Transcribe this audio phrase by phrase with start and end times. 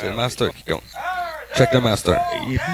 [0.00, 0.82] C'est le master qui compte.
[1.54, 2.18] Check le master.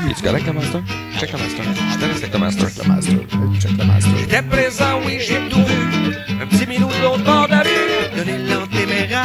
[0.09, 0.81] Es-tu correct le master?
[1.19, 1.65] Check le master.
[1.65, 2.69] Je te laisse avec le master.
[2.83, 3.15] Le master.
[3.61, 4.13] Check le master.
[4.17, 6.15] J'étais présent, oui, j'ai tout vu.
[6.41, 8.17] Un petit minou de l'autre bord de la rue.
[8.17, 9.25] Donner l'antéméraire.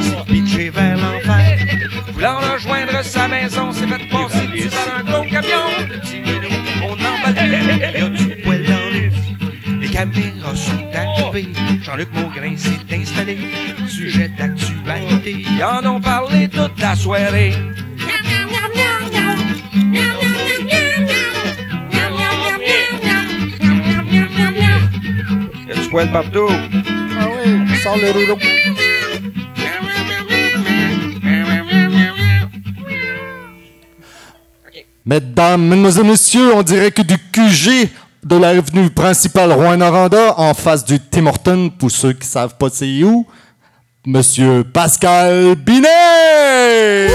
[0.00, 1.58] S'est pitché vers l'enfer.
[2.12, 5.66] Voulant rejoindre sa maison, s'est fait passer par un gros camion.
[5.88, 6.48] Le petit minou,
[6.84, 8.13] on emballe.
[10.54, 10.84] Sont.
[11.82, 13.38] Jean-Luc Maugrain s'est installé.
[13.88, 15.44] Sujet d'actualité.
[15.48, 17.54] Ils en ont parlé toute la soirée.
[25.66, 26.48] Y a du poil partout.
[27.18, 28.38] Ah oui, sors le rouleau.
[35.06, 37.90] Mesdames, mesdemoiselles, messieurs, on dirait que du QG
[38.24, 43.02] de l'avenue principale Rouen-Noranda, en face du Tim Horton, pour ceux qui savent pas c'est
[43.02, 43.26] où,
[44.06, 47.08] Monsieur Pascal Binet!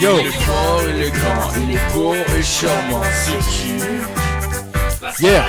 [0.00, 0.18] Yo!
[0.20, 5.44] Il est fort, il est grand, il est beau et charmant, c'est qui Yeah!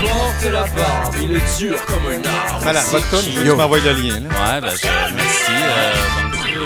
[0.00, 2.58] Il porte la barbe, il est dur comme un arbre.
[2.62, 4.20] Voilà, c'est votre tonne, qui je veux que tu m'envoies le lien.
[4.20, 4.54] Là.
[4.54, 5.52] Ouais, ben, je- merci.
[5.52, 6.21] euh, donc,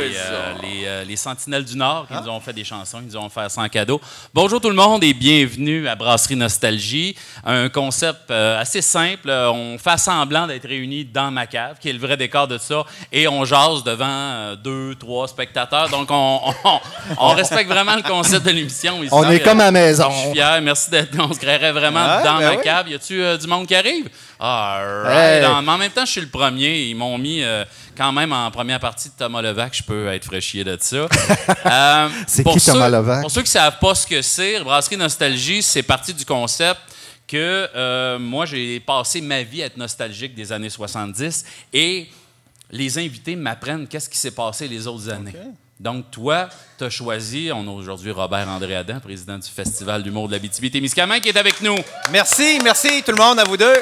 [0.09, 3.07] les, euh, les, euh, les Sentinelles du Nord qui nous ont fait des chansons, qui
[3.07, 4.01] nous ont fait sans cadeau.
[4.33, 7.17] Bonjour tout le monde et bienvenue à Brasserie Nostalgie.
[7.45, 9.31] Un concept euh, assez simple.
[9.31, 12.85] On fait semblant d'être réunis dans ma cave, qui est le vrai décor de ça,
[13.13, 15.89] et on jase devant deux, trois spectateurs.
[15.89, 16.81] Donc, on, on-
[17.19, 19.03] on respecte vraiment le concept de l'émission.
[19.03, 19.11] ici.
[19.13, 20.11] On est comme à la maison.
[20.11, 20.61] Je suis fier.
[20.63, 21.17] Merci d'être.
[21.19, 22.63] On se créerait vraiment dans ben ma oui.
[22.63, 22.89] cave.
[22.89, 24.09] Y a-tu du monde qui arrive?
[24.39, 25.41] Ah, Hey.
[25.43, 25.65] right.
[25.65, 26.83] Mais en même temps, je suis le premier.
[26.83, 27.43] Ils m'ont mis
[27.97, 29.75] quand même en première partie de Thomas Levac.
[29.77, 31.07] Je peux être fraîchier de ça.
[31.67, 33.21] Euh, C'est pour qui, Thomas ceux- Levac?
[33.23, 36.79] Pour ceux qui ne savent pas ce que c'est, Brasserie Nostalgie, c'est parti du concept
[37.27, 42.07] que euh, moi, j'ai passé ma vie à être nostalgique des années 70 et
[42.71, 45.33] les invités m'apprennent qu'est-ce qui s'est passé les autres années.
[45.81, 50.33] Donc, toi, tu as choisi, on a aujourd'hui Robert-André Adam, président du Festival d'humour de
[50.35, 51.77] la BTB-Témiscamingue, qui est avec nous.
[52.13, 53.75] Merci, merci tout le monde, à vous deux.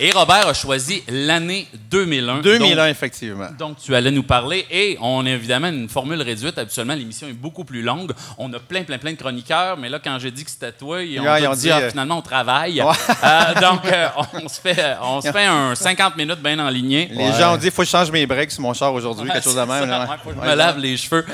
[0.00, 2.40] Et Robert a choisi l'année 2001.
[2.40, 3.46] 2001, dont- effectivement.
[3.56, 6.58] donc, tu allais nous parler et on a évidemment une formule réduite.
[6.58, 8.10] Habituellement, l'émission est beaucoup plus longue.
[8.36, 11.00] On a plein, plein, plein de chroniqueurs, mais là, quand j'ai dit que c'était toi,
[11.00, 12.82] ils ont, Ouais, tous ils ont dit, dit, Ah, euh, finalement, on travaille.
[12.82, 12.92] Ouais.
[13.22, 14.08] Euh, donc, euh,
[14.42, 17.08] on se fait, on se fait un 50 minutes bien enligné.
[17.12, 19.30] Les gens ont dit, il faut que je change mes breaks sur mon char aujourd'hui,
[19.30, 19.88] quelque chose de même.
[19.88, 21.24] ça, faut que je me lave les cheveux.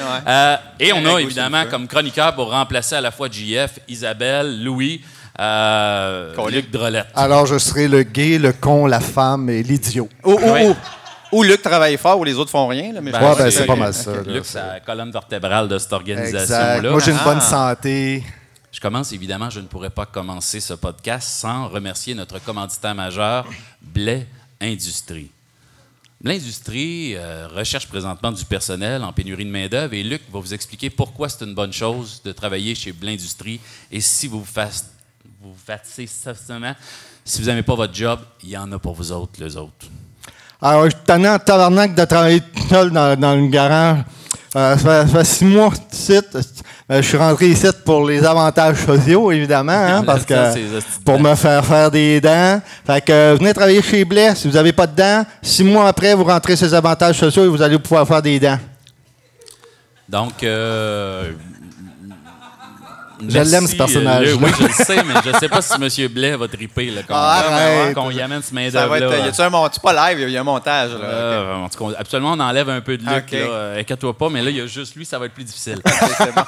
[0.79, 5.01] Et on a évidemment comme chroniqueur pour remplacer à la fois JF, Isabelle, Louis,
[5.41, 6.49] euh.
[6.51, 7.09] Luc Drolette.
[7.15, 10.09] Alors, je serai le gay, le con, la femme et l'idiot.
[10.25, 10.39] Ou,
[11.33, 12.93] ou, Luc travaille fort, ou les autres font rien.
[12.93, 14.13] Là, mais ben, que c'est pas mal ça.
[14.13, 14.23] là.
[14.27, 16.91] Luc, c'est la colonne vertébrale de cette organisation-là.
[16.91, 17.25] Moi, j'ai une Ah.
[17.25, 18.25] bonne santé.
[18.73, 23.47] Je commence, évidemment, je ne pourrais pas commencer ce podcast sans remercier notre commanditaire majeur,
[23.83, 24.27] Blais
[24.61, 25.31] Industrie.
[26.21, 30.53] Blais Industrie euh, recherche présentement du personnel en pénurie de main-d'œuvre et Luc va vous
[30.55, 33.59] expliquer pourquoi c'est une bonne chose de travailler chez Blais Industrie
[33.91, 34.85] et si vous vous faites
[35.43, 36.75] vous fatiguez sérieusement,
[37.25, 39.87] si vous n'aimez pas votre job, il y en a pour vous autres, les autres.
[40.61, 44.05] Alors, je suis en tabarnak de travailler tout seul dans, dans le garage.
[44.55, 46.13] Euh, ça, fait, ça fait six mois ici.
[46.13, 51.35] Euh, je suis rentré ici pour les avantages sociaux, évidemment, hein, parce que pour me
[51.35, 52.61] faire faire des dents.
[52.85, 54.35] Fait que euh, venez travailler chez Blais.
[54.35, 57.49] Si vous n'avez pas de dents, six mois après, vous rentrez ces avantages sociaux et
[57.49, 58.59] vous allez pouvoir faire des dents.
[60.07, 61.31] Donc, euh,
[63.29, 66.09] Je l'aime, ce euh, oui, je le sais, mais je ne sais pas si M.
[66.09, 69.17] Blais va triper là, qu'on Ah, qu'on y amène ce Ça va main-d'œuvre-là.
[69.19, 69.81] être, y a-tu un montage?
[69.81, 70.91] Pas live, il y a un montage.
[70.93, 71.05] Là.
[71.05, 73.25] Euh, en tout cas, absolument, on enlève un peu de Luc.
[73.25, 73.33] Ok.
[73.33, 73.39] là.
[73.39, 75.81] Euh, Inquiète-toi pas, mais là, il y a juste lui, ça va être plus difficile.
[76.35, 76.43] Bon.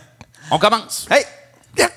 [0.50, 1.06] on commence.
[1.10, 1.24] Hey!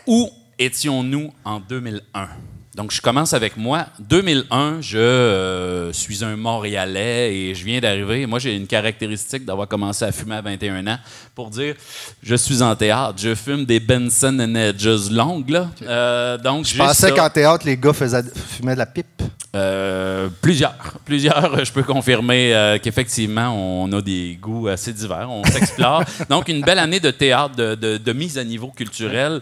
[0.07, 0.29] Où
[0.59, 2.27] étions-nous en 2001?
[2.75, 3.85] Donc, je commence avec moi.
[3.99, 8.25] 2001, je euh, suis un Montréalais et je viens d'arriver.
[8.25, 10.97] Moi, j'ai une caractéristique d'avoir commencé à fumer à 21 ans
[11.33, 11.75] pour dire
[12.21, 13.13] je suis en théâtre.
[13.17, 15.51] Je fume des Benson and Hedges longues.
[15.51, 15.69] Là.
[15.83, 19.23] Euh, donc, Je pensais qu'en théâtre, les gars faisaient, fumaient de la pipe.
[19.55, 20.75] Euh, plusieurs.
[21.05, 25.29] Plusieurs, je peux confirmer qu'effectivement, on a des goûts assez divers.
[25.29, 26.03] On s'explore.
[26.29, 29.39] donc, une belle année de théâtre, de, de- de mise à niveau culturel.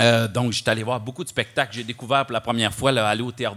[0.00, 1.74] Euh, donc, j'étais allé voir beaucoup de spectacles.
[1.74, 3.56] J'ai découvert pour la première fois là, aller au théâtre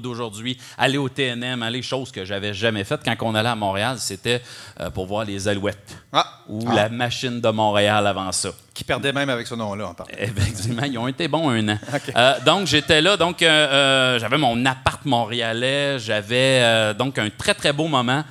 [0.00, 3.00] d'aujourd'hui, aller au TNM, aller choses que j'avais jamais faites.
[3.04, 4.42] Quand on allait à Montréal, c'était
[4.80, 8.50] euh, pour voir les Alouettes Ah, ou la machine de Montréal avant ça.
[8.72, 10.14] qui perdait même avec ce nom-là, en partant.
[10.18, 11.78] Effectivement, ils ont été bons un an.
[12.16, 13.16] Euh, donc, j'étais là.
[13.16, 15.98] Donc, j'avais mon appart montréalais.
[15.98, 18.24] J'avais donc un très, très beau moment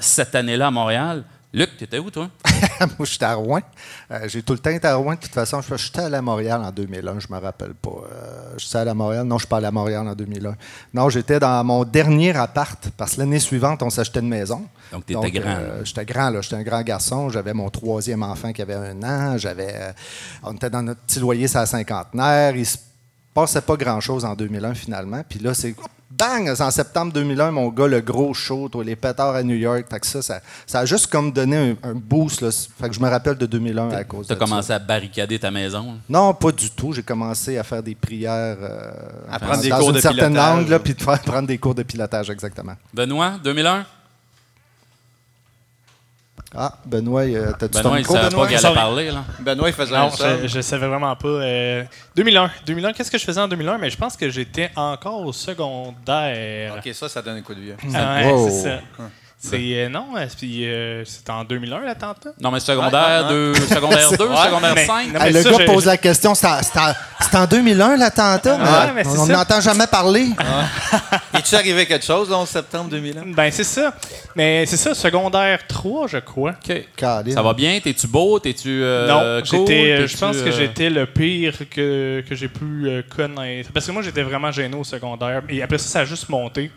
[0.00, 1.24] cette année-là à Montréal.
[1.52, 2.30] Luc, t'étais où, toi?
[2.80, 3.60] Moi, j'étais à Rouen.
[4.12, 5.14] Euh, j'ai tout le temps été à Rouen.
[5.14, 7.18] De toute façon, je j'étais allé à Montréal en 2001.
[7.18, 7.90] Je me rappelle pas.
[7.90, 9.26] Euh, j'étais allé à Montréal.
[9.26, 10.54] Non, je suis pas allé à Montréal en 2001.
[10.94, 14.64] Non, j'étais dans mon dernier appart parce que l'année suivante, on s'achetait une maison.
[14.92, 15.56] Donc, t'étais grand.
[15.58, 16.40] euh, j'étais grand, là.
[16.40, 17.28] J'étais un grand garçon.
[17.30, 19.36] J'avais mon troisième enfant qui avait un an.
[19.36, 19.92] J'avais,
[20.44, 22.54] on était dans notre petit loyer, c'est à cinquantenaire.
[22.54, 22.78] Il se
[23.34, 25.22] passait pas grand-chose en 2001, finalement.
[25.28, 25.74] Puis là, c'est...
[26.20, 26.54] Bang!
[26.60, 29.86] En septembre 2001, mon gars, le gros show, toi, les pétards à New York.
[29.90, 32.42] Fait que ça, ça, ça a juste comme donné un, un boost.
[32.42, 32.50] Là.
[32.78, 34.74] Fait que je me rappelle de 2001 à cause T'as de commencé ça.
[34.74, 35.94] à barricader ta maison.
[36.10, 36.92] Non, pas du tout.
[36.92, 38.90] J'ai commencé à faire des prières euh,
[39.30, 40.56] À prendre des dans cours une de certaine pilotage.
[40.58, 42.74] langue, là, puis de faire prendre des cours de pilotage, exactement.
[42.92, 43.86] Benoît, 2001?
[46.56, 48.46] Ah, Benoît, euh, t'as-tu ton Benoît, il micro, savait pas Benoît?
[48.48, 48.74] allait Sorry.
[48.74, 49.24] parler, là.
[49.38, 50.38] Benoît, il faisait Non, un seul.
[50.42, 51.28] je, je savais vraiment pas.
[51.28, 51.84] euh,
[52.16, 52.50] 2001.
[52.66, 53.78] 2001, qu'est-ce que je faisais en 2001?
[53.78, 56.74] Mais je pense que j'étais encore au secondaire.
[56.84, 57.76] OK, ça, ça donne un coup de vieux.
[57.94, 58.48] Ah ouais, Wow.
[58.50, 58.78] c'est ça.
[59.42, 62.28] C'est, euh, non, euh, puis euh, c'était en 2001 l'attente.
[62.42, 65.12] Non, mais secondaire Ouais, 2, secondaire 2, secondaire Mais- 5.
[65.14, 66.34] non, Hey, mais le ça, gars pose la question.
[66.34, 66.92] C'est en, c'est en-
[67.22, 68.56] c'est en 2001, l'attentat?
[68.56, 69.32] Ouais, mais on c'est ça.
[69.32, 70.26] n'entend jamais parler.
[71.34, 73.32] Es-tu arrivé quelque chose le 11 septembre 2001?
[73.34, 73.94] Ben, c'est ça.
[74.36, 76.52] Mais c'est ça, secondaire 3, je crois.
[76.62, 76.76] OK.
[77.00, 77.80] Ça va bien?
[77.80, 78.38] T'es-tu beau?
[78.40, 79.60] T'es-tu euh, non, cool?
[79.66, 83.70] j'étais, je pense que euh, j'étais le pire que, que j'ai pu euh, connaître.
[83.72, 85.40] Parce que moi, j'étais vraiment gêné au secondaire.
[85.48, 86.70] Et après ça, ça a juste monté.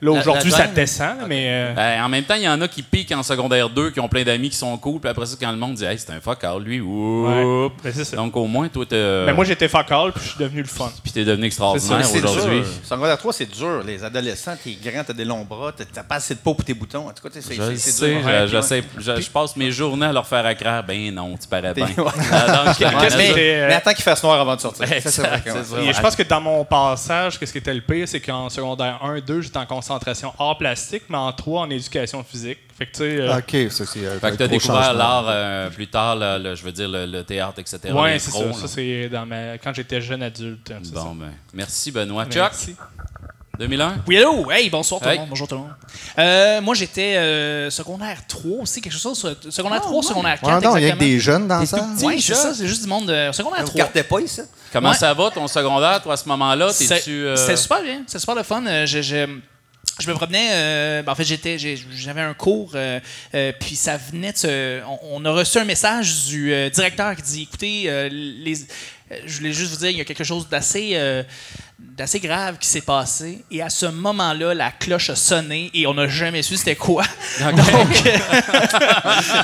[0.00, 1.44] Là, aujourd'hui, ça descend, mais.
[1.48, 4.00] euh, Ben, en même temps, il y en a qui piquent en secondaire 2, qui
[4.00, 6.10] ont plein d'amis qui sont cool, puis après ça, quand le monde dit Hey, c'est
[6.12, 7.42] un fuck out, lui, ouais.
[7.44, 7.74] oups.
[7.82, 8.16] Ben, c'est ça.
[8.16, 9.24] Donc, au moins, toi, t'es.
[9.26, 10.90] Ben, moi, j'étais focal, puis je suis devenu le fun.
[11.02, 12.62] Puis t'es devenu extraordinaire aujourd'hui.
[12.82, 13.82] Secondaire 3, c'est dur.
[13.86, 16.74] Les adolescents, t'es grand, t'as des longs bras, t'as- pas assez de peau pour tes
[16.74, 17.08] boutons.
[17.08, 18.20] En tout cas, tu sais, c'est dur.
[18.22, 18.62] je, Ouais, je ouais.
[18.62, 20.82] sais, je, je passe mes journées à leur faire accraire.
[20.84, 21.86] Ben non, tu parais bien.
[22.30, 22.74] Ah,
[23.16, 24.86] mais, euh, mais attends qu'il fasse noir avant de sortir.
[24.88, 29.20] Je pense que dans mon passage, qu'est-ce qui était le pire, c'est qu'en secondaire 1,
[29.20, 32.58] 2, j'étais en concentration art plastique, mais en 3, en éducation physique.
[32.76, 35.70] Fait que, tu euh, OK, ça, c'est euh, Fait que t'as gros découvert l'art euh,
[35.70, 37.78] plus tard, là, le- je veux dire, le, le théâtre, etc.
[37.92, 38.52] ouais, les c'est ça.
[38.52, 39.58] Ça, c'est dans ma...
[39.58, 40.72] quand j'étais jeune adulte.
[40.82, 41.08] c'est Bon, ça.
[41.14, 42.24] ben, merci Benoît.
[42.26, 42.76] Chuck, Merci.
[43.58, 43.96] 2001?
[44.06, 44.48] Oui, allô?
[44.52, 45.14] Hey, bonsoir tout Hey.
[45.14, 45.30] le monde.
[45.30, 45.72] Bonjour tout le monde.
[46.20, 49.18] Euh, moi, j'étais euh, secondaire 3 aussi, quelque chose.
[49.50, 50.44] Secondaire 3, secondaire 4.
[50.54, 51.84] Ouais, non, il y a des jeunes dans ça.
[52.04, 52.54] Oui, c'est ça.
[52.54, 53.80] c'est juste du monde de secondaire Vous 3.
[53.80, 54.42] cartez pas ici?
[54.72, 54.94] Comment Ouais.
[54.96, 56.72] ça va ton secondaire, toi, à ce moment-là?
[56.72, 57.10] C'est- T'es-tu.
[57.26, 58.64] euh, C'était super bien, c'était super le fun.
[58.64, 58.86] Euh,
[59.98, 63.00] Je, me promenais, euh, ben, en fait, j'étais, j'avais un cours, euh,
[63.34, 67.22] euh, puis ça venait de on, on a reçu un message du euh, directeur qui
[67.22, 70.48] dit écoutez, euh, les, euh, je voulais juste vous dire, il y a quelque chose
[70.48, 70.96] d'assez.
[71.98, 75.86] Euh, d'assez grave qui s'est passé et à ce moment-là la cloche a sonné et
[75.86, 77.02] on n'a jamais su c'était quoi
[77.40, 77.56] donc,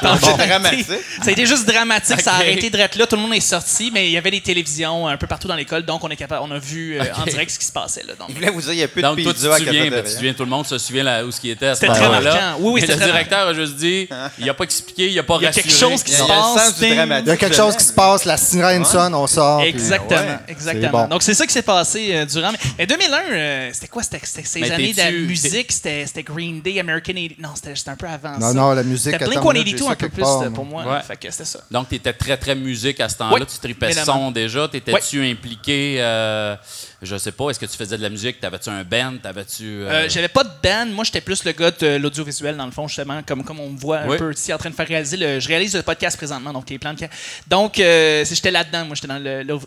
[0.02, 0.86] donc, C'est dramatique.
[1.22, 3.40] ça a été juste dramatique ça a arrêté de être là tout le monde est
[3.40, 6.16] sorti mais il y avait des télévisions un peu partout dans l'école donc on est
[6.16, 8.50] capable on a vu euh, en direct ce qui se passait là donc Il voulait
[8.50, 10.04] vous dire, il n'y a plus de Donc, toi, tu pizza te à souviens, ben,
[10.04, 11.92] tu souviens, tout le monde se souvient là, où ce qui était à ce C'était
[11.92, 12.56] très marquant.
[12.58, 14.08] Oui, oui, Mais le très directeur a juste dit,
[14.38, 15.62] il n'a pas expliqué, il n'a pas Il y a rassuré.
[15.62, 16.74] quelque chose qui se passe.
[16.80, 19.62] Il y a quelque chose qui se passe, la sirène sonne, on sort.
[19.62, 20.90] Exactement, exactement.
[20.90, 21.08] bon.
[21.08, 22.52] Donc c'est ça qui s'est passé euh, durant.
[22.52, 24.02] Mais, mais 2001, euh, c'était quoi?
[24.02, 27.34] C'était c'était ces Mais années de la musique, c'était c'était Green Day, American 80.
[27.38, 28.54] Non, c'était c'était un peu avant Non, ça.
[28.54, 30.64] non, la musique, C'était Blink une minute, 182 j'ai un peu plus part, euh, pour
[30.64, 30.84] moi.
[30.84, 31.02] Ouais.
[31.02, 31.60] Fait que c'était ça.
[31.70, 33.36] Donc, tu étais très, très musique à ce temps-là.
[33.40, 34.68] Oui, tu tripais son déjà?
[34.68, 36.56] T'étais-tu impliqué, euh,
[37.04, 38.40] je sais pas, est-ce que tu faisais de la musique?
[38.40, 39.14] T'avais-tu un band?
[39.22, 39.64] T'avais-tu...
[39.64, 40.86] euh, Euh, J'avais pas de band.
[40.92, 43.78] Moi, j'étais plus le gars de l'audiovisuel, dans le fond, justement, comme, comme on me
[43.78, 44.16] voit un Oui.
[44.18, 45.16] peu ici en train de faire réaliser.
[45.16, 47.06] Le, je réalise le podcast présentement, donc les plans de.
[47.46, 48.84] Donc, euh, j'étais là-dedans.
[48.86, 49.22] Moi, j'étais dans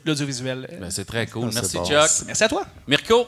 [0.05, 0.67] l'audiovisuel.
[0.79, 1.49] Ben, c'est très cool.
[1.49, 1.85] Ah, Merci, bon.
[1.85, 2.09] Chuck.
[2.27, 2.65] Merci à toi.
[2.87, 3.27] Mirko?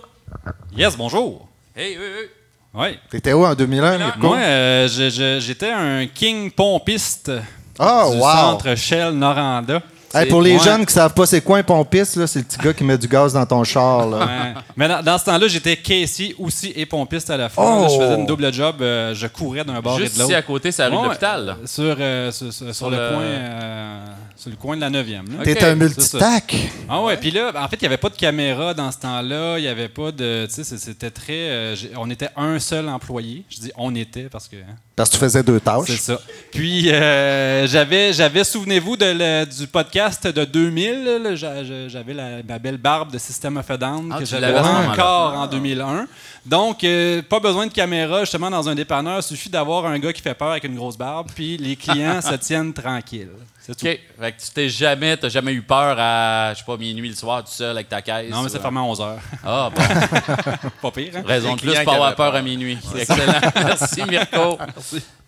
[0.75, 1.47] Yes, bonjour.
[1.75, 2.25] Hey, oui, oui.
[2.71, 2.99] Oui.
[3.09, 4.19] T'étais où en 2001, Mirko?
[4.27, 7.31] Moi, euh, j'étais un king pompiste
[7.79, 8.31] Oh, du wow!
[8.31, 9.81] centre Shell Noranda.
[10.13, 10.63] Hey, pour les Ouais.
[10.63, 12.97] jeunes qui savent pas c'est quoi un pompiste, là, c'est le petit gars qui met
[12.97, 14.07] du gaz dans ton char.
[14.09, 14.17] Là.
[14.19, 14.53] Ouais.
[14.75, 17.63] Mais dans, dans ce temps-là, j'étais caissier aussi et pompiste à la fois.
[17.77, 17.81] Oh!
[17.83, 18.77] Là, je faisais une double job.
[18.81, 20.35] euh, je courais d'un bord Juste et de ici l'autre.
[20.37, 21.57] à côté, c'est la rue de l'hôpital.
[21.65, 24.89] Sur, euh, sur, sur- sur Sur le, le- coin, euh, sur le coin de la
[24.89, 25.37] 9e.
[25.37, 25.43] là.
[25.43, 26.55] T'es un c'est multitac.
[26.89, 29.57] Ah ouais, puis là, en fait, il n'y avait pas de caméra dans ce temps-là.
[29.59, 30.45] Il n'y avait pas de.
[30.47, 31.33] Tu sais, c'est- c'était très.
[31.49, 33.43] euh, on était un seul employé.
[33.49, 34.55] Je dis on était parce que.
[34.55, 35.99] hein, Parce que tu faisais deux C'est tâches.
[35.99, 36.19] ça.
[36.51, 41.03] Puis, euh, j'avais, j'avais souvenez-vous de le- du podcast de 2000.
[41.23, 44.25] là, j'a- j'a- j'avais la, ma belle barbe de System of a Down Ah, que
[44.25, 44.45] j'avais
[44.91, 46.07] encore en 2001.
[46.45, 49.17] Donc, euh, pas besoin de caméra justement dans un dépanneur.
[49.19, 51.27] Il suffit d'avoir un gars qui fait peur avec une grosse barbe.
[51.35, 53.29] Puis, les clients se tiennent tranquilles.
[53.69, 53.85] C'est tout.
[53.85, 53.99] OK.
[54.19, 57.15] Fait que tu t'es jamais, t'as jamais eu peur à, je sais pas, minuit le
[57.15, 58.31] soir, tout seul avec ta caisse.
[58.31, 59.15] Non, mais c'est fermé à 11 h.
[59.43, 59.81] Ah, bon.
[60.81, 61.23] pas pire, hein?
[61.25, 62.35] Raison de plus pour avoir peur peur.
[62.35, 62.77] à minuit.
[62.97, 63.39] Excellent.
[63.55, 64.57] Merci, Mirko.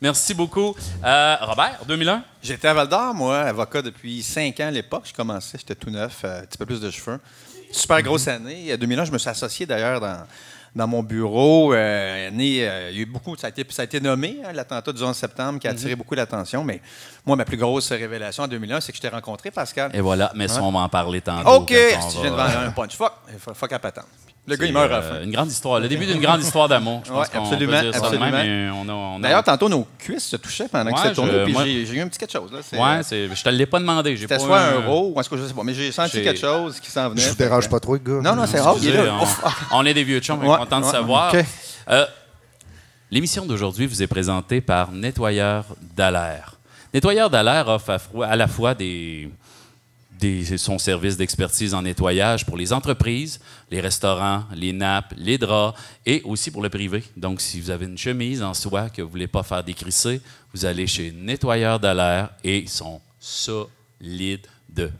[0.02, 0.34] Merci.
[0.34, 0.76] beaucoup.
[1.04, 2.24] Euh, Robert, 2001?
[2.42, 5.04] J'étais à Val d'Or, moi, avocat depuis cinq ans à l'époque.
[5.06, 7.20] Je commençais, j'étais tout neuf, euh, un petit peu plus de cheveux.
[7.72, 8.74] Super grosse année.
[8.74, 10.26] En 2001, je me suis associé d'ailleurs dans,
[10.76, 11.74] dans mon bureau.
[11.74, 14.38] Euh, né, euh, il y a eu beaucoup, ça a été, ça a été nommé,
[14.46, 16.64] hein, l'attentat du 11 septembre, qui a attiré beaucoup l'attention.
[16.64, 16.82] Mais
[17.26, 19.92] moi, ma plus grosse révélation en 2001, c'est que je t'ai rencontré, Pascal.
[19.94, 20.68] Et voilà, mais ça, Ouais.
[20.68, 21.50] on va en parler tantôt.
[21.50, 23.14] OK, si va- viens de vendre un punch, fuck,
[23.54, 24.06] fuck à patente.
[24.48, 25.24] Le gars, il meurt à la euh, fin.
[25.24, 25.80] Une grande histoire.
[25.80, 27.02] Le début d'une grande histoire d'amour.
[27.06, 28.44] Je pense Ouais, qu'on absolument, peut dire ça de même, absolument.
[28.44, 31.32] mais on a- on a- D'ailleurs, tantôt, nos cuisses se touchaient pendant que c'était tourné,
[31.32, 32.52] je- puis moi- j'ai eu un petit quelque chose.
[32.52, 32.58] Là.
[32.98, 33.02] Ouais,
[33.36, 34.18] je te l'ai pas demandé.
[34.18, 36.40] C'était pas soit un euro, ou est-ce que je sais pas, mais j'ai senti quelque
[36.40, 37.22] chose qui s'en venait.
[37.22, 38.22] Je vous dérange pas trop, le gars.
[38.22, 38.76] Non, non, c'est rare.
[39.72, 41.34] On, est des vieux chums, on est content de savoir.
[41.90, 42.06] Euh,
[43.12, 45.66] L'émission d'aujourd'hui vous est présentée par Nettoyeur
[45.98, 46.56] d'Alair.
[46.94, 49.30] Nettoyeur d'Alair offre à la fois des,
[50.58, 56.22] son service d'expertise en nettoyage pour les entreprises, les restaurants, les nappes, les draps et
[56.24, 57.04] aussi pour le privé.
[57.18, 60.22] Donc, si vous avez une chemise en soie que vous ne voulez pas faire décrisser,
[60.54, 64.48] vous allez chez Nettoyeur d'Alair et ils sont solides.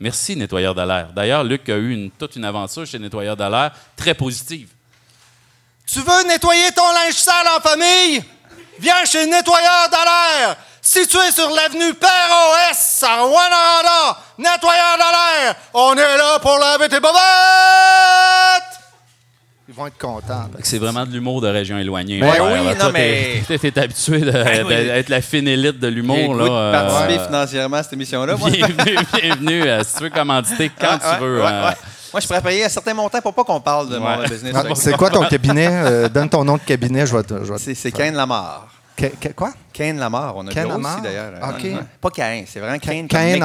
[0.00, 1.12] Merci, Nettoyeur d'Alair.
[1.12, 4.68] D'ailleurs, Luc a eu toute une aventure chez Nettoyeur d'Alair très positive.
[5.86, 8.22] Tu veux nettoyer ton linge sale en famille?
[8.78, 10.56] Viens chez Nettoyeur d'Alair!
[10.84, 15.54] Situé sur l'avenue Père-OS à Rwanda, Nettoyeur d'Alair!
[15.74, 17.20] On est là pour laver tes bobettes!
[19.68, 20.50] Ils vont être contents.
[20.64, 22.18] C'est vraiment de l'humour de région éloignée.
[22.20, 22.74] Ben oui, là.
[22.74, 24.74] non, Toi, mais- t'es- T'es habitué de- Ben oui.
[24.74, 26.34] d'être la fine élite de l'humour.
[26.34, 28.34] là, de euh, participer financièrement à cette émission-là.
[28.34, 29.62] bienvenue, bienvenue.
[29.62, 31.40] euh, si tu veux commanditer quand Ouais, tu ouais, veux.
[31.42, 31.74] ouais, euh, ouais.
[32.12, 34.52] Moi, je pourrais payer un certain montant pour pas qu'on parle de mon business.
[34.54, 35.68] Ah, C'est quoi ton cabinet?
[35.70, 37.34] Euh, donne ton nom de cabinet, je vais te.
[37.72, 38.66] C'est Kane Lamar.
[39.34, 39.50] Quoi?
[39.72, 40.92] Kane Lamar, on a Cain Lamar?
[40.94, 41.32] aussi d'ailleurs.
[41.42, 41.62] OK.
[41.64, 41.76] Ouais.
[42.00, 43.08] Pas Cain, c'est vraiment Kane.
[43.08, 43.38] Cain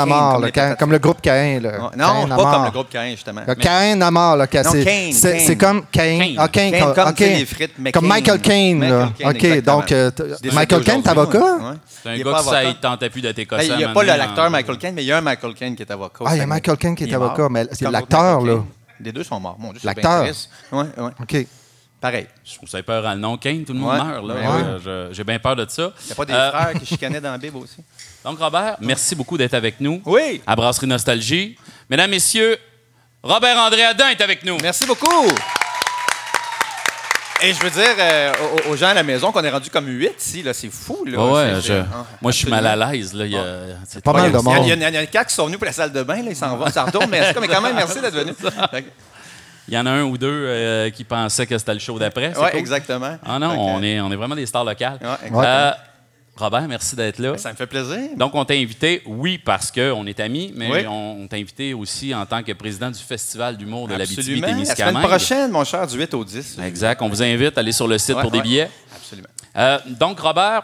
[0.51, 1.59] Cain- comme le groupe Cain.
[1.61, 1.71] Là.
[1.97, 3.41] Non, Cain pas comme le groupe Cain, justement.
[3.59, 5.43] Cain Amar, là, c'est- Cain, c'est Cain.
[5.45, 6.17] c'est comme Cain.
[6.19, 6.35] Cain.
[6.37, 8.09] Ah, Cain, Cain, comme- les frites, mais Comme Cain.
[8.09, 9.09] Michael Caine, là.
[9.23, 10.11] Michael Caine, OK, donc euh,
[10.53, 11.43] Michael Caine, t'es avocat?
[11.87, 13.67] C'est un gars qui ça, il tentait plus d'être écossais.
[13.67, 15.75] Ben, Il n'y a pas l'acteur Michael Caine, mais il y a un Michael Caine
[15.75, 16.25] qui est avocat.
[16.25, 18.63] Ah, il y a Michael Caine qui est avocat, mais c'est l'acteur, là.
[18.99, 19.57] Les deux sont morts.
[19.59, 20.23] Mon Dieu, L'acteur.
[20.71, 21.11] Ouais, ouais.
[21.21, 21.47] OK.
[21.99, 22.27] Pareil.
[22.45, 24.03] Je trouve ça peur à le nom Kane, tout le monde Ouais.
[24.03, 24.25] meurt.
[24.27, 24.33] Là.
[24.35, 24.63] Ouais.
[24.63, 25.91] Euh, je- J'ai bien peur de ça.
[26.01, 27.77] Il n'y a pas des Euh, frères qui chicanaient dans la Bible aussi?
[28.23, 30.41] Donc, Robert, merci beaucoup d'être avec nous Oui.
[30.45, 31.57] à Brasserie Nostalgie.
[31.89, 32.57] Mesdames, Messieurs,
[33.23, 34.57] Robert André Adin est avec nous.
[34.61, 35.25] Merci beaucoup.
[37.43, 38.33] Et je veux dire euh,
[38.67, 41.03] aux, aux gens à la maison qu'on est rendu comme 8 ici, là, c'est fou.
[41.05, 41.19] Là.
[41.23, 43.13] Ouais, je- ah, moi, je suis mal à l'aise.
[43.13, 43.25] Là.
[43.25, 44.57] Il y a- c'est Pas mal de Il y, a, monde.
[44.65, 46.01] il y a- il y en a quatre qui sont venus pour la salle de
[46.01, 48.33] bain, là, ils s'en vont, ils s'en retournent, mais, mais quand même, merci d'être venu.
[49.67, 52.33] Il y en a un ou deux euh, qui pensaient que c'était le show d'après.
[52.37, 52.59] Oui, cool.
[52.59, 53.17] exactement.
[53.25, 54.97] Ah non, on est, on est vraiment des stars locales.
[55.01, 55.43] Ouais, exactement.
[55.43, 55.71] Euh,
[56.37, 57.35] Robert, merci d'être là.
[57.37, 57.97] Ça me fait plaisir.
[58.15, 60.85] Donc, on t'a invité, oui, parce qu'on est amis, mais Oui.
[60.87, 64.47] on, on t'a invité aussi en tant que président du Festival d'humour de Absolument.
[64.47, 66.59] La semaine prochaine, mon cher, du 8 au 10.
[66.63, 67.01] Exact.
[67.01, 68.43] On vous invite à aller sur le site Ouais, pour des ouais.
[68.43, 68.69] billets.
[68.95, 69.27] Absolument.
[69.57, 70.61] Euh, donc, Robert,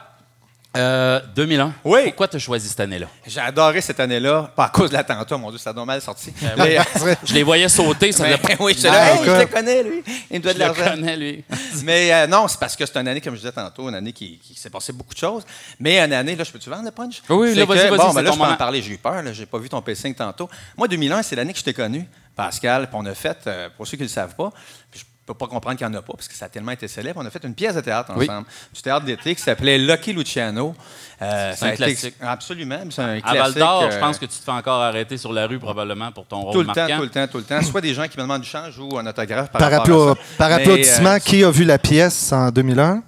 [0.76, 1.74] euh, 2001.
[1.84, 2.02] Oui.
[2.08, 3.08] Pourquoi tu as choisi cette année-là?
[3.28, 6.34] J'ai adoré cette année-là, pas à cause de l'attentat, mon Dieu, ça a mal sorti.
[6.42, 6.78] Ben Mais-
[7.24, 9.84] Je les voyais sauter, ça Mais- faisait pas- oui, je là, hey, je te connais,
[9.84, 10.04] lui.
[10.32, 10.84] Il me doit Je de le l'argent.
[10.96, 11.44] connais, lui.
[11.84, 14.14] Mais euh, non, c'est parce que c'est une année, comme je disais tantôt, une année
[14.14, 15.44] qui, qui s'est passé beaucoup de choses.
[15.80, 17.22] Mais une année, là, je peux-tu vendre le punch?
[17.30, 18.82] Oui, là, vas-y, vas-y, Bon, ben là, je peux en parler.
[18.82, 20.50] J'ai eu peur, j'ai pas vu ton pacing tantôt.
[20.78, 23.86] Moi, 2001, c'est l'année que je t'ai connu, Pascal, puis on a fait, euh, pour
[23.86, 24.50] ceux qui ne le savent pas,
[24.90, 26.72] puis je peux pas comprendre qu'il n'y en a pas, parce que ça a tellement
[26.74, 28.26] été célèbre, on a fait une pièce de théâtre Oui.
[28.30, 30.76] ensemble, du théâtre d'été qui s'appelait Lucky Luciano.
[31.22, 32.16] Euh, ça un a été- classique.
[32.22, 33.40] absolument, c'est un À classique.
[33.42, 36.12] Val d'Or, euh, je pense que tu te fais encore arrêter sur la rue probablement
[36.12, 37.62] pour ton rôle tout le temps, tout le temps, tout le temps.
[37.62, 40.12] Soit des gens qui me demandent du change ou un autographe par, Par, rapport à
[40.14, 40.22] appla- ça.
[40.38, 43.02] par Mais, applaudissement, euh, qui a vu la pièce en 2001?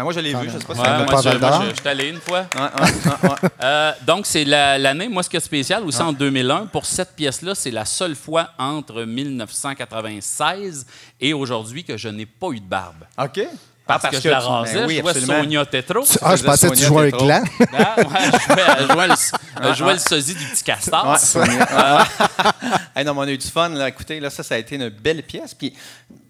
[0.00, 1.60] Ah, ben, moi, je l'ai vu, je sais pas si Ouais, ça moi, je, moi,
[1.64, 2.46] je- je suis allé une fois.
[2.54, 3.48] Ouais, ouais, ouais, ouais.
[3.64, 7.16] Euh, donc, c'est la- l'année, moi, ce qui est spécial aussi en 2001, pour cette
[7.16, 10.86] pièce-là, c'est la seule fois entre 1996
[11.20, 13.04] et aujourd'hui que je n'ai pas eu de barbe.
[13.20, 13.40] OK.
[13.86, 15.40] Parce, Ah, que, je la tu- rasais, ben oui, je jouais absolument.
[15.42, 16.02] Sonia Tetro.
[16.04, 17.42] tu- ah, je pensais que tu jouais un gland.
[17.72, 19.06] Ah, ouais, je jouais, je jouais
[19.62, 21.06] le, je jouais le sosie du petit castor.
[21.34, 21.48] Ouais.
[22.94, 23.68] Hey, non, mais on a eu du fun.
[23.70, 23.88] Là.
[23.88, 25.54] Écoutez, là, ça, ça a été une belle pièce.
[25.54, 25.72] Puis,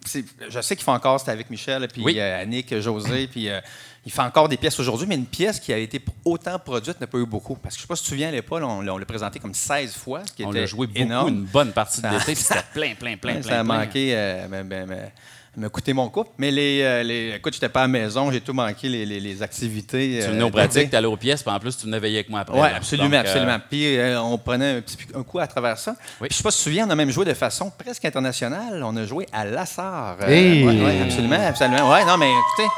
[0.06, 2.18] je sais qu'il fait encore, c'était avec Michel, puis Oui.
[2.18, 3.60] euh, Annick, José, puis euh,
[4.06, 7.06] il fait encore des pièces aujourd'hui, mais une pièce qui a été autant produite n'a
[7.06, 7.56] pas eu beaucoup.
[7.56, 8.98] Parce que je ne sais pas si tu te souviens, à l'époque, on, l'a- on
[8.98, 11.28] l'a présenté comme 16 fois, ce qui On était l'a joué beaucoup, énorme.
[11.28, 13.78] une bonne partie de l'été, c'était plein, plein, plein, ça a plein.
[13.78, 15.10] manqué, euh, ben, ben, ben,
[15.58, 16.30] me coûter mon couple.
[16.38, 19.20] Mais les, euh, les écoute, j'étais pas à la maison, j'ai tout manqué les, les-
[19.20, 20.18] les activités.
[20.20, 20.56] Tu euh, venais au d'été.
[20.58, 22.58] pratique, tu allais aux pièces, puis en plus, tu venais veiller avec moi après.
[22.60, 23.58] Oui, absolument, Donc, euh, absolument.
[23.70, 25.94] Puis on prenait un, petit, un coup à travers ça.
[26.20, 26.28] Oui.
[26.28, 28.04] Puis je sais pas si tu te souviens, on a même joué de façon presque
[28.04, 28.82] internationale.
[28.84, 30.16] On a joué à Lassar.
[30.22, 30.64] Euh, Hey!
[30.64, 31.90] ouais, absolument, absolument.
[31.92, 32.68] Ouais, non, mais écoutez,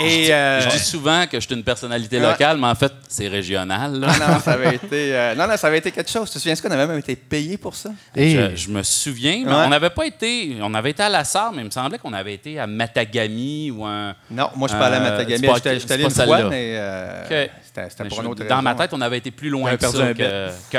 [0.00, 2.26] Et, euh, Je dis souvent que je suis une personnalité Ouais.
[2.26, 3.92] locale, mais en fait, c'est régional.
[4.00, 4.06] là.
[4.08, 6.28] non, non, ça avait été, euh, non, non, ça avait été quelque chose.
[6.30, 7.90] Tu te souviens qu'on avait même été payé pour ça?
[8.16, 9.62] Et Je, je me souviens, mais Ouais.
[9.66, 10.56] on n'avait pas été.
[10.62, 13.70] On avait été à La Sarre, mais il me semblait qu'on avait été à Matagami
[13.70, 14.14] ou un.
[14.30, 15.38] Non, moi, je parlais à Euh, Matagami.
[15.40, 16.50] c'est pas- J'étais j'étais allé c'est une pas fois, celle-là.
[16.50, 17.50] mais euh, Ok.
[17.74, 19.76] C'était c'était Mais pour je- une autre dans ma tête, on avait été plus loin
[19.76, 20.76] que ça que, que.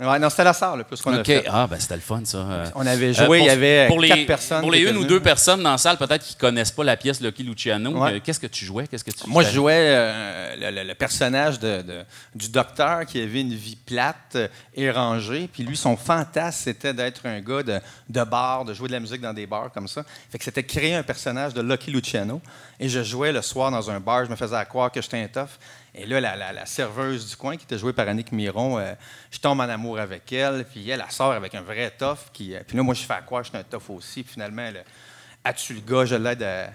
[0.00, 1.44] Ouais, non, c'était la Sarre, le plus qu'on a fait.
[1.48, 2.38] Ah, ben c'était le fun, ça.
[2.38, 4.60] Euh, On avait euh, joué, il y avait pour les, quatre personnes.
[4.60, 7.20] Pour les une ou deux personnes dans la salle, peut-être qui connaissent pas la pièce
[7.20, 8.14] Lucky Luciano, Ouais.
[8.14, 8.86] euh, qu'est-ce que tu jouais?
[8.86, 12.04] Qu'est-ce que tu Moi, je jouais euh, le, le- le personnage de, de-
[12.34, 15.48] du docteur qui avait une vie plate euh, et rangée.
[15.52, 19.00] Puis lui, son fantasme, c'était d'être un gars de, de bar, de jouer de la
[19.00, 20.04] musique dans des bars comme ça.
[20.30, 22.40] Fait que c'était créer un personnage de Lucky Luciano.
[22.80, 24.24] Et je jouais le soir dans un bar.
[24.24, 25.48] Je me faisais à croire que j'étais un tough.
[26.00, 28.94] Et là, la, serveuse du coin, qui était jouée par Annick Miron, euh,
[29.32, 30.64] je tombe en amour avec elle.
[30.64, 31.92] Puis elle, sort avec un vrai.
[32.32, 34.22] Qui, euh, puis là, moi, je fais à croire que j'étais un tough aussi.
[34.22, 36.68] Puis finalement, elle, tue le gars, je l'aide à,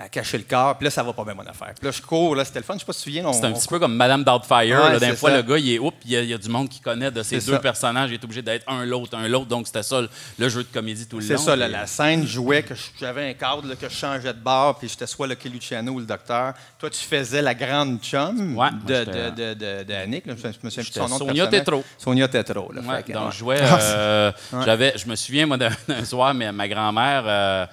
[0.00, 0.76] à cacher le corps.
[0.76, 1.72] Puis là, ça va pas bien, mon affaire.
[1.76, 2.36] Puis là, je cours.
[2.36, 2.74] Là, c'était le fun.
[2.74, 3.32] Je sais pas si tu te souviens.
[3.32, 4.80] C'est un on petit peu comme Madame Doubtfire.
[4.92, 5.00] Ouais.
[5.00, 5.36] D'un fois, ça.
[5.36, 7.10] le gars, il est oups, il y, a- il y a du monde qui connaît
[7.10, 7.58] de ces deux ça.
[7.58, 8.10] personnages.
[8.10, 9.46] Il est obligé d'être un l'autre, un l'autre.
[9.46, 11.28] Donc, c'était ça le, le jeu de comédie tout le long.
[11.36, 14.38] C'est ça, la, la scène jouait que j'avais un cadre, là, que je changeais de
[14.38, 16.54] bar, puis j'étais soit Lucky Luciano ou le docteur.
[16.78, 20.26] Toi, tu faisais la grande chum Ouais, de, moi, de, de, de- Annick.
[20.26, 20.34] là.
[20.40, 21.46] Je me souviens plus son nom Sonia.
[21.48, 21.84] Tétrault.
[21.98, 22.80] Sonia là.
[22.82, 23.58] Ouais, que, donc, je jouais.
[23.60, 24.30] euh,
[24.64, 27.66] j'avais, je me souviens, moi, d'un soir, mais ma grand-mère, euh,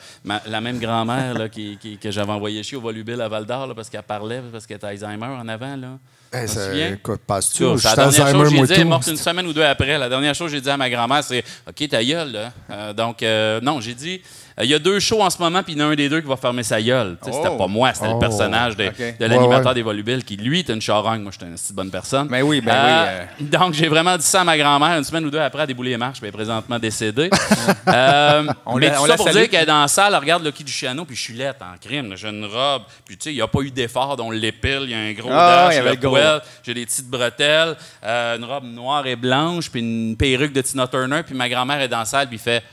[0.48, 3.89] la même grand-mère qui, qui- que j'avais envoyé chier au Volubile à Val d'Or, parce
[3.89, 5.75] qu'elle parlait, parce qu'elle était Alzheimer en avant.
[5.75, 5.88] Là.
[6.34, 7.63] Hey, me ça- quoi, passe-tu?
[7.63, 8.88] La dernière Alzheimer, chose que j'ai dit, elle est tout.
[8.89, 9.98] morte une semaine ou deux après.
[9.98, 12.31] La dernière chose que j'ai dit à ma grand-mère, c'est OK, ta gueule.
[12.31, 12.53] Là.
[12.72, 14.22] Euh, donc, euh, non, j'ai dit
[14.63, 16.07] il y a deux shows en ce moment, puis il y en a un des
[16.07, 17.17] deux qui va fermer sa gueule.
[17.24, 17.57] C'était Oh.
[17.57, 18.13] pas moi, c'était Oh.
[18.13, 18.83] le personnage de,
[19.19, 19.74] l'animateur Ouais, ouais.
[19.74, 21.21] des Volubiles qui, lui, était une charogne.
[21.21, 22.27] Moi, j'étais une si bonne personne.
[22.29, 25.25] Ben oui, ben Euh, oui, Donc, j'ai vraiment dit ça à ma grand-mère une semaine
[25.25, 27.29] ou deux après à débouler les marches, puis elle est présentement décédée.
[27.88, 29.38] Euh, On mais tout on ça pour salue.
[29.41, 31.77] dire qu'elle est dans la salle, elle regarde Lucky Luciano, puis je suis laite en
[31.79, 32.13] crime.
[32.15, 34.89] J'ai une robe, puis tu sais, il n'y a pas eu d'effort, on l'épile, il
[34.89, 39.15] y a un gros Ah, dash, j'ai des petites bretelles, euh, une robe noire et
[39.15, 42.38] blanche, puis une perruque de Tina Turner, puis ma grand-mère est dans la salle, puis
[42.38, 42.63] il fait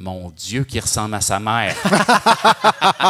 [0.00, 1.74] Mon Dieu, qui ressemble à sa mère.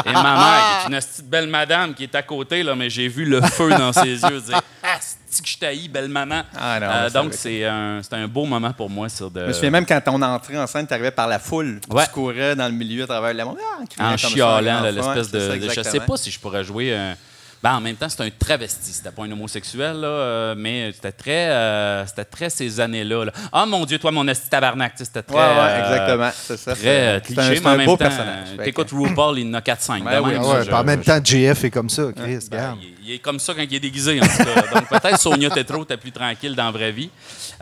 [0.07, 2.89] et ma mère, qui est une petite belle madame qui est à côté, là, mais
[2.89, 4.97] j'ai vu le feu dans ses yeux, dire Ah,
[5.29, 6.43] c'est que je belle maman?
[6.59, 9.11] Ah non, Euh, donc, c'est un, un beau moment pour moi.
[9.11, 11.39] Sur de, Je me souviens même quand on entrait en scène, tu arrivais par la
[11.39, 11.79] foule.
[11.91, 12.07] Ouais.
[12.07, 13.59] Tu courais dans le milieu à travers le monde.
[13.99, 16.97] Ah, en chialant, l'espèce de, de- Je sais pas si je pourrais jouer.
[16.97, 17.17] un-
[17.63, 18.93] Ben, en même temps, c'est un travesti.
[18.93, 23.25] C'était pas un homosexuel, là, euh, mais c'était très, euh, c'était très ces années-là.
[23.25, 23.33] là.
[23.53, 24.93] Ah, mon Dieu, toi, mon esti tabarnak.
[24.97, 25.35] C'était très.
[25.37, 26.31] Ouais, ouais, euh, exactement.
[26.35, 26.75] C'est ça.
[26.77, 28.49] Très c'est- cliché, c'est un- mais en un même beau temps, personnage.
[28.63, 30.05] T'écoutes RuPaul, il en a 4-5.
[30.05, 32.79] Ben oui, ouais, je- en même je- temps, JF est comme ça, Chris, ben, regarde.
[32.81, 34.75] il, il est comme ça quand il est déguisé, en tout cas.
[34.75, 37.11] Donc, peut-être Sonia Tetro était plus tranquille dans la vraie vie.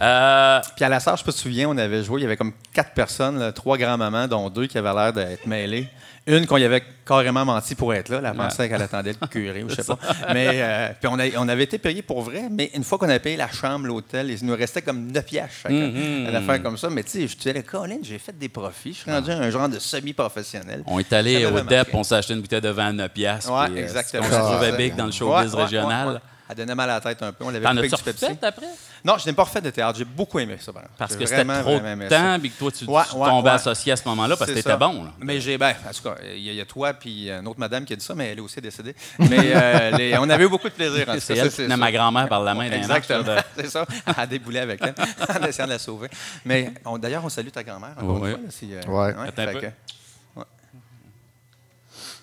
[0.03, 2.21] Euh, Puis à la salle, je sais pas si tu te souviens, on avait joué,
[2.21, 5.47] il y avait comme quatre personnes, là, trois grands-mamans, dont deux qui avaient l'air d'être
[5.47, 5.89] mêlées.
[6.29, 8.21] Une qu'on y avait carrément menti pour être là.
[8.25, 9.97] Elle pensait qu'elle attendait le curé ou je sais pas.
[10.33, 13.09] Mais euh, puis on, a- on avait été payé pour vrai, mais une fois qu'on
[13.09, 15.75] avait payé la chambre, l'hôtel, il nous restait comme 9 piastres chacun.
[15.75, 16.27] Mhm.
[16.29, 16.91] Une affaire comme ça.
[16.91, 18.93] Mais tu sais, je disais, Colin, j'ai fait des profits.
[18.93, 20.83] Je suis rendu un genre de semi-professionnel.
[20.87, 23.53] on est allé au DEP, on s'est acheté une bouteille de vin à 9 piastres.
[23.53, 24.25] Ouais, puis, euh, exactement.
[24.27, 26.09] On se trouvait Ah, big dans le showbiz ouais, régional.
[26.09, 26.19] ouais.
[26.49, 27.45] Elle donnait mal à la tête un peu.
[27.45, 28.27] On l'avait coupé du Pepsi.
[28.43, 28.67] après?
[29.05, 29.99] Non, je n'ai pas refait de théâtre.
[29.99, 30.73] J'ai beaucoup aimé ça.
[30.99, 33.55] Parce que c'était trop de temps, puis que toi, tu, Ouais, tu ouais, tombais ouais.
[33.57, 35.05] associé à ce moment-là parce que t'étais bon.
[35.05, 35.13] Là.
[35.21, 37.47] Mais j'ai, ben, en tout cas, il y, a- il y a toi puis une
[37.47, 38.95] autre madame qui a dit ça, mais elle est aussi décédée.
[39.19, 41.05] Mais euh, les- on avait eu beaucoup de plaisir.
[41.21, 43.85] C'est elle ça, qui tenait ma grand-mère par la main Exactement, de- c'est ça.
[44.17, 44.95] À débouler avec elle,
[45.43, 46.09] en essayant de la sauver.
[46.45, 47.91] Mais d'ailleurs, on salue ta grand-mère.
[47.97, 48.31] encore Ouais.
[48.31, 49.11] une fois, là, si, euh, Ouais.
[49.29, 49.61] Attends un fait peu.
[49.61, 49.71] que-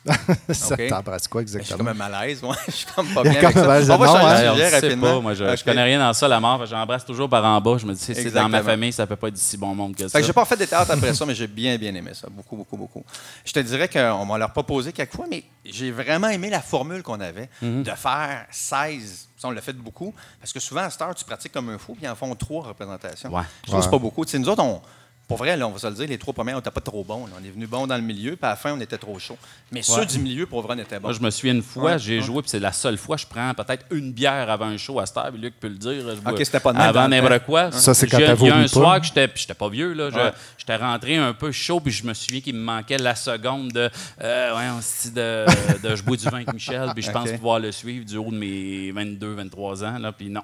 [0.52, 1.78] Ça t'embrasse quoi ben, je suis exactement?
[1.92, 2.56] comme un malaise, moi.
[2.68, 3.68] Je suis comme pas bien comme avec ça.
[3.68, 4.34] malaise On de va non, changer hein?
[4.34, 5.08] de Alors, sujet je sais rapidement.
[5.16, 5.64] pas, moi, je, je OK.
[5.64, 6.66] connais rien dans ça, la mort.
[6.66, 7.78] J'embrasse toujours par en bas.
[7.78, 8.64] Je me dis, si c'est dans ma Exactement.
[8.72, 10.10] famille, ça peut pas être si bon monde que ça.
[10.10, 12.28] Fait que j'ai pas fait de théâtre après ça, mais j'ai bien, bien aimé ça.
[12.30, 13.04] Beaucoup, beaucoup, beaucoup.
[13.46, 17.02] Je te dirais qu'on m'a leur proposé quelques fois, mais j'ai vraiment aimé la formule
[17.02, 17.84] qu'on avait Mhm.
[17.84, 19.28] de faire 16.
[19.38, 20.14] Ça, on l'a fait beaucoup.
[20.40, 22.34] Parce que souvent, à cette heure, tu pratiques comme un fou, puis ils en font
[22.36, 23.30] trois représentations.
[23.34, 23.44] Ouais.
[23.64, 24.26] Je trouve que c'est pas beaucoup.
[24.26, 24.82] Tu sais, nous autres, on.
[25.28, 27.04] Pour vrai, là, on va se le dire, les trois premières, on n'était pas trop
[27.04, 27.26] bons.
[27.28, 27.32] là.
[27.42, 29.38] On est venu bon dans le milieu, puis à la fin, on était trop chaud.
[29.72, 31.08] Mais ceux du milieu, pour vrai, on était bons.
[31.08, 32.22] Moi, je me souviens une fois, Ouais, j'ai ouais.
[32.26, 35.06] joué, puis c'est la seule fois, je prends peut-être une bière avant un show à
[35.06, 35.94] cette heure, puis Luc peut le dire.
[36.16, 37.72] je bois- c'était pas de Avant n'importe quoi.
[37.72, 38.68] Ça, c'est quand t'as Il y a un pas.
[38.68, 40.34] soir que j'étais, puis j'étais pas vieux, là.
[40.58, 43.90] J'étais rentré un peu chaud, puis je me souviens qu'il me manquait la seconde de,
[44.22, 45.46] euh, ouais, on se dit de,
[45.88, 48.30] de je bois du vin avec Michel, puis je pense pouvoir le suivre du haut
[48.30, 50.42] de mes 22, 23 ans, là, puis non.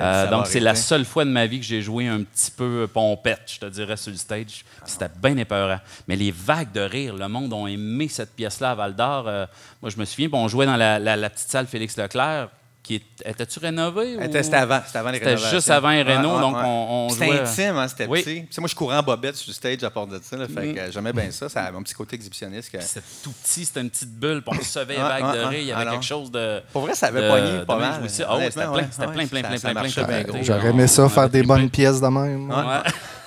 [0.00, 2.86] Euh, donc, c'est la seule fois de ma vie que j'ai joué un petit peu
[2.92, 4.64] pompette, je te dirais, sur le stage.
[4.84, 5.78] C'était bien épeurant.
[6.06, 9.24] Mais les vagues de rire, le monde a aimé cette pièce-là à Val d'Or.
[9.26, 9.46] Euh,
[9.80, 12.48] moi, je me souviens, on jouait dans la, la- la petite salle Félix Leclerc.
[12.86, 14.16] Qui étais-tu rénové?
[14.16, 16.62] ou- C'était avant, c'était avant les C'était juste avant les Ouais, rénos, ouais, donc ouais.
[16.64, 18.22] on, on C'était jouait- intime, hein, c'était Oui.
[18.22, 18.60] petit.
[18.60, 20.36] Moi, je courais en bobette sur le stage à part de ça.
[20.36, 20.74] là, fait Mm.
[20.74, 21.48] que euh, j'aimais bien ça.
[21.48, 22.70] Ça avait mon petit côté exhibitionniste.
[22.70, 25.58] que- C'était tout petit, c'était une petite bulle, puis on recevait les vagues de rire.
[25.60, 26.62] Il y avait quelque chose de.
[26.72, 27.92] Pour vrai, ça avait de- pogné de pas mal.
[27.94, 30.22] Ah ouais, c'était plein, c'était plein, plein, plein, plein, plein, plein.
[30.22, 30.38] gros.
[30.42, 32.48] J'aurais aimé ça, faire des bonnes pièces de même.
[32.50, 32.56] Ouais.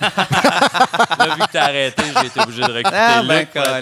[0.00, 3.80] là, vu que t'as arrêté, j'ai été obligé de recruter Ah, ben, à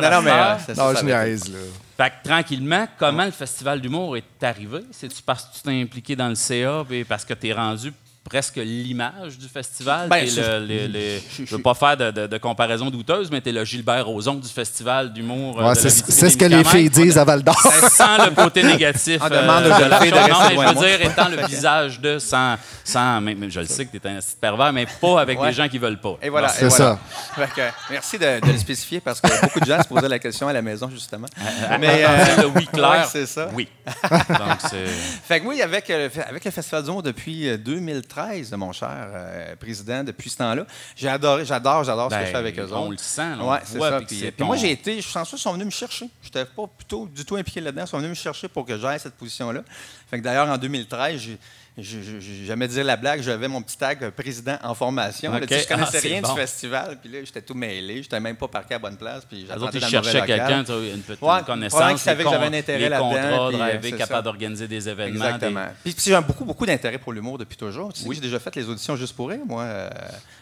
[0.00, 0.50] Non, non, mais faire.
[0.50, 1.58] euh, c'est ça, Non, je niaise, là.
[2.00, 4.82] Fait que tranquillement, comment le festival d'humour est arrivé?
[4.92, 7.92] C'est-tu parce que tu t'es impliqué dans le CA et parce que tu es rendu
[8.28, 10.08] presque l'image du festival.
[10.08, 10.40] Ben, je
[11.42, 15.12] ne veux pas faire de, comparaison douteuse, mais tu es le Gilbert Rozon du festival
[15.12, 15.60] d'humour.
[15.60, 15.90] Euh, c'est
[16.30, 17.60] ce que les filles disent à Val d'Or.
[17.90, 22.56] Sans le côté négatif euh, je veux dire, étant le visage de, sans.
[22.84, 25.48] sans je le sais que tu es un petit pervers, mais pas avec ouais.
[25.48, 26.16] des gens qui veulent pas.
[26.22, 26.48] Et voilà.
[26.48, 26.98] C'est ça.
[27.90, 30.62] Merci de, le spécifier parce que beaucoup de gens se posaient la question à la
[30.62, 31.28] maison, justement.
[31.40, 32.04] Euh, mais
[32.38, 33.08] le oui clair.
[33.10, 33.48] c'est ça.
[33.54, 33.68] Oui.
[34.10, 34.80] Donc,
[35.24, 40.02] fait que oui, avec, avec le Festival d'humour depuis 2013, 13, mon cher euh, président,
[40.02, 40.66] depuis ce temps-là.
[40.96, 42.86] J'ai adoré, j'adore, j'adore ce que je ben, fais avec eux on.
[42.86, 43.44] On le sent, là.
[43.44, 44.00] Ouais, c'est ça.
[44.00, 46.10] Puis, moi, j'ai été, je sens chanceux, ils sont venus me chercher.
[46.22, 47.84] Je n'étais pas plutôt du tout impliqué là-dedans.
[47.84, 49.62] Ils sont venus me chercher pour que j'aille à cette position-là.
[50.10, 51.38] Fait que d'ailleurs, en 2013, j'ai
[52.46, 55.30] Jamais dire la blague, j'avais mon petit tag euh, président en formation.
[55.32, 55.46] Là, OK.
[55.46, 56.34] tu sais, je connaissais Ah, rien bon.
[56.34, 59.22] du festival, puis là, j'étais tout mêlé, j'étais même pas parqué à la bonne place,
[59.28, 60.26] puis Les j'attendais dans local.
[60.26, 61.80] quelqu'un, tu une petite Ouais, connaissance.
[61.80, 65.24] les que j'avais un intérêt les là-dedans, contrats, puis, euh, capable d'organiser des événements.
[65.26, 65.60] Exactement.
[65.66, 67.92] des- Puis, puis j'ai beaucoup, beaucoup d'intérêt pour l'humour depuis toujours.
[67.92, 69.62] Tu sais, J'ai déjà fait les auditions juste pour rire, moi.
[69.62, 69.88] euh,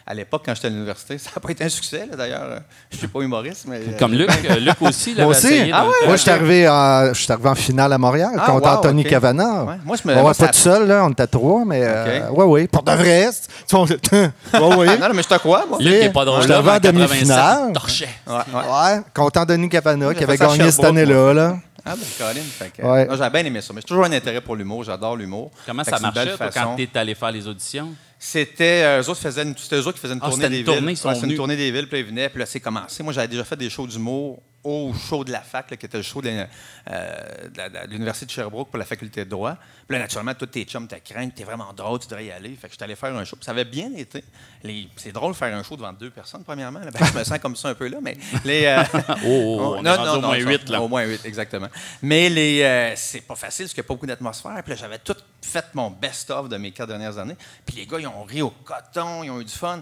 [0.07, 2.61] à l'époque, quand j'étais à l'université, ça n'a pas été un succès, là, d'ailleurs.
[2.91, 3.81] Je suis pas humoriste, mais.
[3.99, 5.69] Comme Luc, Luc aussi, là, Moi aussi.
[5.71, 5.93] Ah ouais?
[6.05, 9.03] Moi, je suis arrivé, en- je suis arrivé en finale à Montréal Ah, contre Anthony.
[9.03, 9.77] Cavana.
[9.85, 12.67] Moi, je me- moi, pas tout seul, là, on était trois, mais euh, ouais, oui,
[12.67, 13.29] pour de vrai.
[13.31, 14.87] c'est- ouais, oui.
[14.89, 15.77] Ah, non, non, mais je te crois, moi.
[15.79, 16.45] Luc n'est pas drôle.
[16.47, 17.73] L'avais mais en 87, demi-finale.
[17.73, 18.09] torchait.
[18.27, 18.43] Ouais, ouais.
[18.95, 21.33] Ouais, contre Anthony Cavana, qui avait fait ça à gagné cette Sherbrooke, année-là.
[21.33, 21.57] Là.
[21.89, 22.41] Ah, ben, Colin.
[22.57, 23.05] Fait que, Ouais.
[23.07, 23.71] non, J'avais bien aimé ça.
[23.73, 24.83] Mais j'ai toujours un intérêt pour l'humour.
[24.83, 25.51] J'adore l'humour.
[25.65, 26.67] Comment Fait ça c'est une belle marchait, toi, façon.
[26.71, 27.89] quand tu es allé faire les auditions?
[28.19, 30.49] C'était euh, eux autres faisaient une, c'était eux autres qui faisaient une Ah, tournée c'était
[30.55, 30.89] des une tournée, villes.
[30.91, 31.37] ils sont Ouais, c'était une venus.
[31.37, 33.03] tournée des villes, puis là, ils venaient, puis là, c'est commencé.
[33.03, 35.97] Moi, j'avais déjà fait des shows d'humour au show de la fac, là, qui était
[35.97, 39.55] le show de, euh, de l'Université de Sherbrooke pour la faculté de droit.
[39.87, 42.55] Puis là, naturellement, tous tes chums t'as craint, t'es vraiment drôle, tu devrais y aller.
[42.55, 44.23] Fait que j'étais allé faire un show, puis ça avait bien été.
[44.63, 46.79] Les- C'est drôle de faire un show devant deux personnes, premièrement.
[46.79, 46.91] là.
[46.91, 48.65] Ben, je me sens comme ça un peu là, mais les.
[48.65, 48.83] euh,
[49.25, 50.81] Oh, oh, on est rendu au moins huit, là.
[50.81, 51.67] Au moins huit, exactement.
[52.01, 54.61] Mais les, euh, c'est pas facile parce qu'il n'y a pas beaucoup d'atmosphère.
[54.63, 57.37] Puis là, j'avais tout fait mon best-of de mes quatre dernières années.
[57.65, 59.81] Puis les gars, ils ont ri au coton, ils ont eu du fun.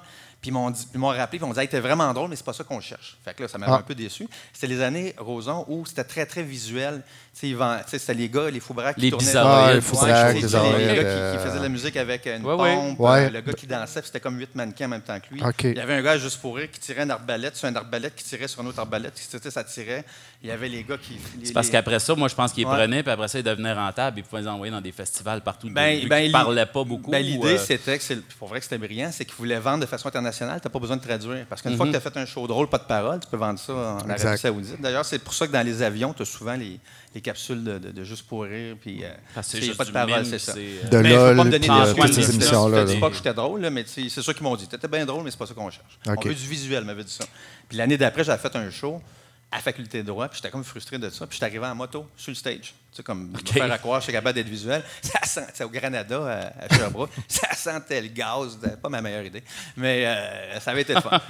[0.52, 2.54] Puis ils m'ont rappelé, puis ils m'ont dit, hey, t'es vraiment drôle, mais c'est pas
[2.54, 3.18] ça qu'on cherche.
[3.24, 3.78] Fait que là, ça m'avait Ah.
[3.78, 4.28] un peu déçu.
[4.54, 7.04] C'était les années Roson où c'était très, très visuel.
[7.44, 9.36] Ils c'était les gars, les foubraques qui Les tournaient.
[9.36, 12.46] Ah, les foubraques, les les gars qui, euh, qui faisaient de la musique avec une
[12.46, 13.30] Ouais, pompe, Ouais.
[13.30, 15.42] le gars qui dansait, puis c'était comme huit mannequins en même temps que lui.
[15.64, 18.16] Il y avait un gars juste pour rire qui tirait une arbalète sur une arbalète
[18.16, 20.06] qui tirait sur une autre arbalète, qui ça tirait.
[20.42, 21.18] Il y avait les gars qui.
[21.44, 22.74] C'est parce les- qu'après ça, moi, je pense qu'ils Ouais.
[22.76, 25.68] prenaient, puis après ça, ils devenaient rentables, ils pouvaient les envoyer dans des festivals partout.
[25.70, 27.12] Ben, ben, qu'ils l'i- parlaient pas beaucoup.
[27.12, 29.82] ben, L'idée, euh, c'était que c'est pour vrai que c'était brillant, c'est qu'ils voulaient vendre
[29.82, 31.46] de façon internationale, tu n'as pas besoin de traduire.
[31.50, 31.78] Parce qu'une Mhm.
[31.78, 33.74] fois que tu as fait un show drôle, pas de parole, tu peux vendre ça
[33.74, 34.38] en Arabie.
[34.38, 34.82] Saoudite.
[34.82, 36.80] D'ailleurs, c'est pour ça que dans les avions, tu as souvent les
[37.26, 38.76] capsules de, de- de juste pour rire.
[38.80, 40.54] Puis, euh, parce que c'est juste pas de du parole, c'est ça.
[40.58, 42.08] euh, De Mais peux LOL, pas me donner puis des euh, ces là.
[42.08, 42.78] ces émissions-là.
[42.78, 43.00] Je te dis là.
[43.02, 44.68] pas que j'étais drôle, là, mais c'est ça qu'ils m'ont dit.
[44.68, 46.00] Tu étais bien drôle, mais c'est pas ça qu'on cherche.
[46.08, 46.16] OK.
[46.26, 47.26] On veut du visuel, m'avait dit ça.
[47.68, 49.02] Puis l'année d'après, j'avais fait un show
[49.56, 51.26] à faculté de droit, puis j'étais comme frustré de ça.
[51.28, 52.74] Puis j'étais arrivé en moto sur le stage.
[52.92, 54.82] Tu sais, comme me faire à croire, je suis capable d'être visuel.
[55.02, 55.20] Ça
[55.54, 58.58] sent, au Granada, à, à Sherbrooke, ça sentait le gaz.
[58.62, 59.44] C'était pas ma meilleure idée.
[59.76, 61.20] Mais euh, ça avait été le fun.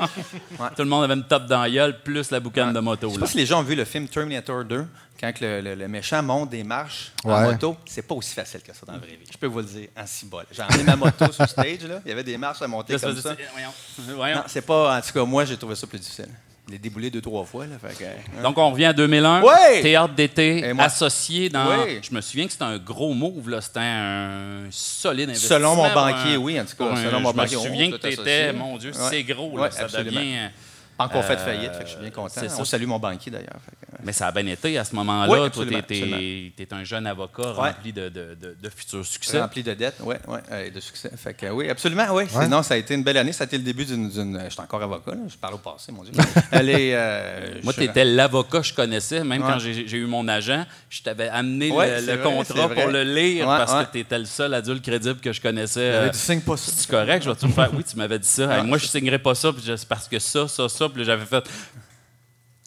[0.60, 0.70] Ouais.
[0.76, 3.08] Tout le monde avait une top dans la gueule, plus la boucane de moto.
[3.10, 3.26] Je sais là.
[3.26, 4.86] pas si les gens ont vu le film Terminator 2,
[5.20, 7.76] quand que le, le- le méchant monte des marches en moto.
[7.86, 9.26] C'est pas aussi facile que ça dans la vraie vie.
[9.32, 10.46] Je peux vous le dire en six bol.
[10.52, 12.00] J'ai emmené ma moto sur le stage, là.
[12.06, 13.36] il y avait des marches à monter Là, comme ça.
[13.54, 13.74] voyons,
[14.16, 14.36] voyons.
[14.38, 14.98] Non, c'est pas.
[14.98, 16.30] En tout cas, moi, j'ai trouvé ça plus difficile.
[16.68, 17.68] Je l'ai déboulé deux, trois fois.
[17.68, 18.42] Là, fait que, hein.
[18.42, 19.44] Donc, on revient à 2001.
[19.44, 19.82] Ouais!
[19.84, 21.68] Théâtre d'été, associé dans.
[22.02, 23.62] Je me souviens que c'était un gros move, là.
[23.62, 25.58] C'était un solide investissement.
[25.58, 27.92] Selon mon banquier, un- oui, en tout cas, un- selon mon je me banquier, souviens
[27.92, 28.52] que tu étais, associé.
[28.54, 29.08] mon Dieu, Ouais.
[29.12, 29.70] c'est gros, là.
[29.70, 30.20] Ça absolument.
[30.20, 30.50] devient.
[30.98, 32.30] Pas encore fait Euh, faillite, fait que je suis bien content.
[32.48, 32.56] ça.
[32.60, 33.60] On salue mon banquier d'ailleurs.
[34.04, 35.32] Mais ça a bien été à ce moment-là.
[35.32, 39.40] Oui, Toi, absolument, tu es, un jeune avocat rempli de, de, de, de futurs succès.
[39.42, 41.10] Rempli de dettes, oui, oui, euh, et de succès.
[41.18, 42.24] Fait que, oui, absolument, oui.
[42.34, 42.44] Ouais.
[42.44, 43.34] Sinon, ça a été une belle année.
[43.34, 44.10] Ça a été le début d'une.
[44.12, 45.18] Je suis encore avocat, là.
[45.28, 46.14] je parle au passé, mon Dieu.
[46.52, 49.24] Elle est, euh, Moi, tu étais l'avocat que je connaissais.
[49.24, 49.52] Même Ouais.
[49.54, 52.88] quand j'ai eu mon agent, je t'avais amené Ouais, le, c'est le vrai, contrat pour
[52.88, 53.86] le lire Ouais, parce ouais.
[53.86, 55.92] que tu étais le seul adulte crédible que je connaissais.
[55.92, 56.72] J'avais euh, dit, signe pas ça.
[56.76, 57.70] C'est correct, je vais te faire?
[57.74, 58.58] Oui, tu m'avais dit ça.
[58.60, 60.85] Hey, moi, je signerais pas ça, puis je- c'est parce que ça, ça, ça.
[60.90, 61.44] Puis j'avais fait.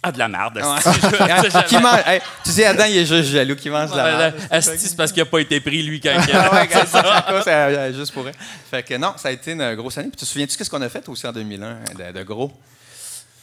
[0.01, 0.61] Ah, de la merde.
[1.67, 4.35] Qui mange, hey, tu sais, Adam, il est juste jaloux qui mange de la merde.
[4.49, 7.51] Asti, c'est parce qu'il n'a pas été pris, lui, quand il Ah ouais, ça, ça,
[7.51, 8.35] euh, juste pour elle.
[8.71, 10.09] Fait que non, ça a été une grosse année.
[10.09, 12.53] Puis tu te souviens-tu qu'est-ce qu'on a fait aussi en 2001 de, de gros?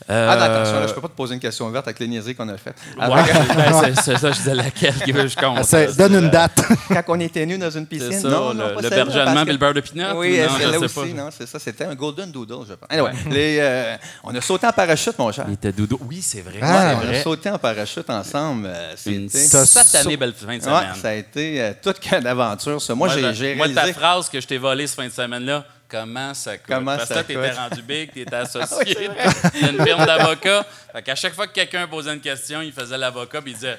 [0.10, 2.08] Euh, Ah, d'accord, ça, là, je peux pas te poser une question ouverte avec les
[2.08, 2.76] niaiseries qu'on a faites.
[2.98, 3.08] Ouais,
[3.56, 5.58] ben, c'est- c'est ça, je disais laquelle que je compte.
[5.60, 6.62] Ah, c'est- là, donne c'est, une euh, date.
[6.90, 8.20] Quand on était nus dans une C'est piscine.
[8.22, 10.06] ça, non, le, non, le celle-là, berger allemand, parce que- puis le beurre de pinot.
[10.20, 11.06] Oui, je sais aussi, pas.
[11.24, 11.58] non, c'est ça.
[11.60, 12.88] C'était un Golden Doodle, je pense.
[12.90, 15.46] Anyway, les, euh, on a sauté en parachute, mon cher.
[15.48, 15.98] Il était doudou.
[16.08, 16.60] Oui, c'est vrai.
[16.62, 18.68] Ah, c'est on a sauté en parachute ensemble.
[18.68, 19.50] euh, Une C'était.
[19.50, 20.96] T'as satanée belle fin de Ouais, semaine.
[21.02, 22.94] ça a été euh, toute qu'une aventure, ça.
[22.94, 24.00] Moi, j'ai ben, j'ai moi, ta réalisé.
[24.00, 25.66] phrase que je t'ai volée ce fin de semaine-là,
[26.00, 26.66] comment ça coûte?
[26.68, 27.58] Comment Parce que t'étais coûte?
[27.58, 29.72] rendu big, t'étais Oui, associé c'est vrai.
[29.72, 30.66] d'une firme d'avocats.
[30.94, 33.78] Fait qu'à chaque fois que quelqu'un posait une question, il faisait l'avocat puis il disait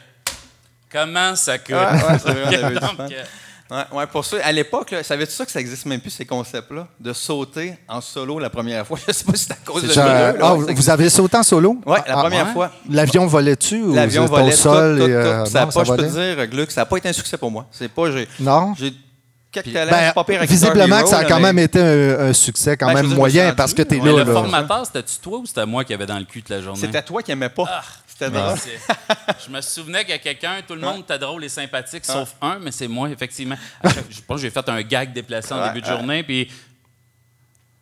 [0.90, 1.74] Comment ça coûte?
[1.74, 3.08] Ouais, vrai, Donc, fun.
[3.10, 3.22] euh,
[3.68, 6.86] Ouais, ouais, pour ça, à l'époque, savais-tu ça que ça existe même plus, ces concepts-là,
[7.00, 8.96] de sauter en solo la première fois?
[9.08, 11.36] Je sais pas si c'est à cause de Genre, deux, là, ah, vous avez sauté
[11.36, 11.76] en solo?
[11.84, 12.52] Ouais, la Ah, première ouais?
[12.52, 12.70] fois.
[12.88, 14.98] L'avion volait-tu ou L'avion volait au sol?
[14.98, 15.44] tout, tout, et, euh.
[15.46, 16.02] Ça non, pas, je peux te
[16.36, 17.66] dire, Gluck, ça n'a pas été un succès pour moi.
[17.72, 18.72] C'est pas, j'ai, Non?
[18.78, 18.92] j'ai
[19.62, 22.32] quelques talents, Ben, pas pire avec visiblement que ça a quand même été un, un
[22.32, 24.24] succès quand Ben, même moyen parce que t'es ouais, là.
[24.24, 24.32] le là.
[24.32, 26.80] formateur, c'était-tu toi ou c'était moi qui avait dans le cul toute la journée?
[26.80, 27.64] C'était toi qui aimais pas.
[27.68, 27.82] Ah.
[28.18, 28.56] C'était drôle.
[29.46, 32.34] Je me souvenais qu'il y a quelqu'un, tout le monde était drôle et sympathique, sauf
[32.40, 33.56] un, mais c'est moi, effectivement.
[33.84, 36.50] Chaque- je pense que j'ai fait un gag déplacé en début de journée, puis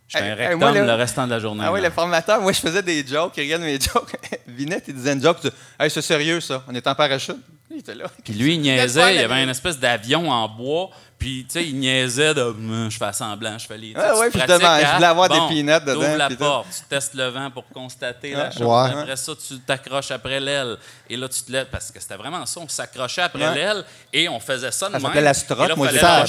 [0.08, 1.62] j'étais un rectum moi, là- le restant de la journée.
[1.64, 4.12] Ah oui, le formateur, moi, je faisais des jokes, il regardait mes jokes.
[4.48, 6.64] Vinette, il disait une joke, tu dis, Hey, c'est sérieux, ça.
[6.68, 7.36] On est en parachute.
[7.74, 8.04] Il était là.
[8.24, 11.64] Puis lui, il niaisait, il y avait une espèce d'avion en bois, puis tu sais,
[11.66, 13.92] il niaisait de Hum, je fais semblant, je fais les.
[13.92, 16.66] tu Ah tu ouais, puis je voulais avoir des bon, peanuts dedans, t'ouvres la porte,
[16.70, 18.52] tu testes le vent pour constater la Ouais.
[18.52, 18.62] chose.
[18.62, 19.00] Ouais.
[19.00, 20.76] Après ça, tu t'accroches après l'aile.
[21.10, 23.54] Et là, tu te lèves, parce que c'était vraiment ça, on s'accrochait après Ouais.
[23.54, 25.02] l'aile et on faisait ça de Ça même.
[25.02, 26.24] s'appelait la là, moi, ça.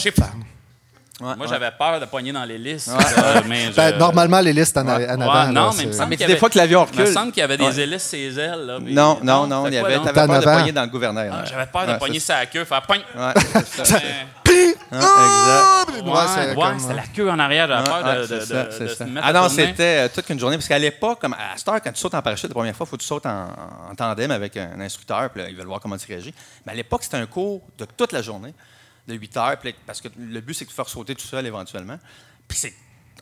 [1.22, 1.48] Ouais, Moi, ouais.
[1.48, 2.88] j'avais peur de poigner dans l'hélice.
[2.88, 2.94] Ouais.
[3.20, 5.48] euh, mais Ben, je- normalement, les listes en, a- en Ouais, avant.
[5.48, 7.02] non, là, mais il me semble Mais y des avait- fois que l'avion Il me
[7.04, 7.14] recule.
[7.14, 7.80] semble qu'il y avait des Ouais.
[7.80, 8.66] hélices ses ailes.
[8.66, 10.52] Là, mais- Non, non, non, il y avait, t'avais peur de avant.
[10.58, 11.30] poigner dans le gouvernail.
[11.32, 11.46] Ah.
[11.46, 12.98] J'avais peur de pogner sa queue, faire poing.
[13.18, 13.34] Hein,
[13.80, 14.04] exact.
[14.46, 14.76] Ouais,
[16.12, 17.68] Ouais, c'est ouais, comme- c'était la queue en arrière.
[17.68, 18.96] J'avais peur Ouais, de, de, c'est ça, de- c'est de ça.
[18.96, 20.58] se mettre Ah non, c'était euh, toute une journée.
[20.58, 22.86] Parce qu'à l'époque, comme à cette heure, quand tu sautes en parachute la première fois,
[22.86, 23.48] il faut que tu sautes en,
[23.92, 26.34] en tandem avec un instructeur, puis là, ils veulent voir comment tu réagis.
[26.66, 28.54] Mais à l'époque, c'était un cours de toute la journée,
[29.08, 31.26] de 8 heures, puis là, parce que le but, c'est de te faire sauter tout
[31.26, 31.98] seul éventuellement.
[32.48, 32.74] Puis c'est.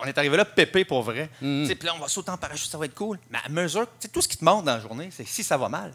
[0.02, 1.30] On est arrivé là pépé pour vrai.
[1.40, 1.68] Mm.
[1.68, 3.20] Puis là, on va sauter en parachute, ça va être cool.
[3.30, 5.70] Mais à mesure, tout ce qui te montre dans la journée, c'est si ça va
[5.70, 5.94] mal.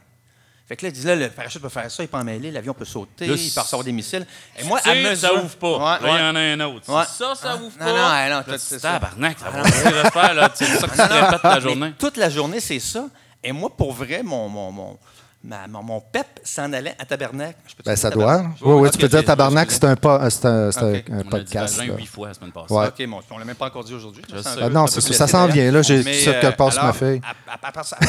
[0.69, 2.75] Fait que là, ils disent là, le parachute peut faire ça, il peut emmêler, l'avion
[2.75, 4.27] peut sauter, Là, il peut recevoir des missiles.
[4.59, 5.17] Et moi, à mesure.
[5.17, 5.79] ça ouvre pas.
[5.79, 6.93] Ouais, là, il y en a un autre.
[6.95, 7.05] Ouais.
[7.07, 7.87] Ça, ça Ah, ouvre non, pas?
[7.87, 8.93] non, non, Là, tu c'est dis, ça.
[8.93, 10.51] tabarnak, ça va j'espère, là.
[10.55, 11.93] C'est ça que tu te Non, non, répètes la journée.
[11.99, 13.09] toute la journée, c'est ça.
[13.43, 14.99] Et moi, pour vrai, mon, mon, mon,
[15.45, 17.59] ma- mon, mon pep s'en allait à Tabernacle.
[17.67, 18.59] Je peux te Ben, dire ça Tabernacle?
[18.61, 18.75] doit.
[18.75, 19.81] Oui, oui, ok, tu peux dire tabarnak, excusez.
[19.81, 21.05] c'est un, pas- c'est un, c'est un- Ok.
[21.11, 21.77] un On podcast.
[21.79, 21.85] là.
[21.85, 22.75] huit fois la semaine passée.
[22.75, 22.87] Ouais.
[22.89, 24.23] OK, bon, on l'a même pas encore dit aujourd'hui.
[24.45, 27.21] Ah non, ça, s'en vient, là, j'ai ça que euh, passe ma feuille.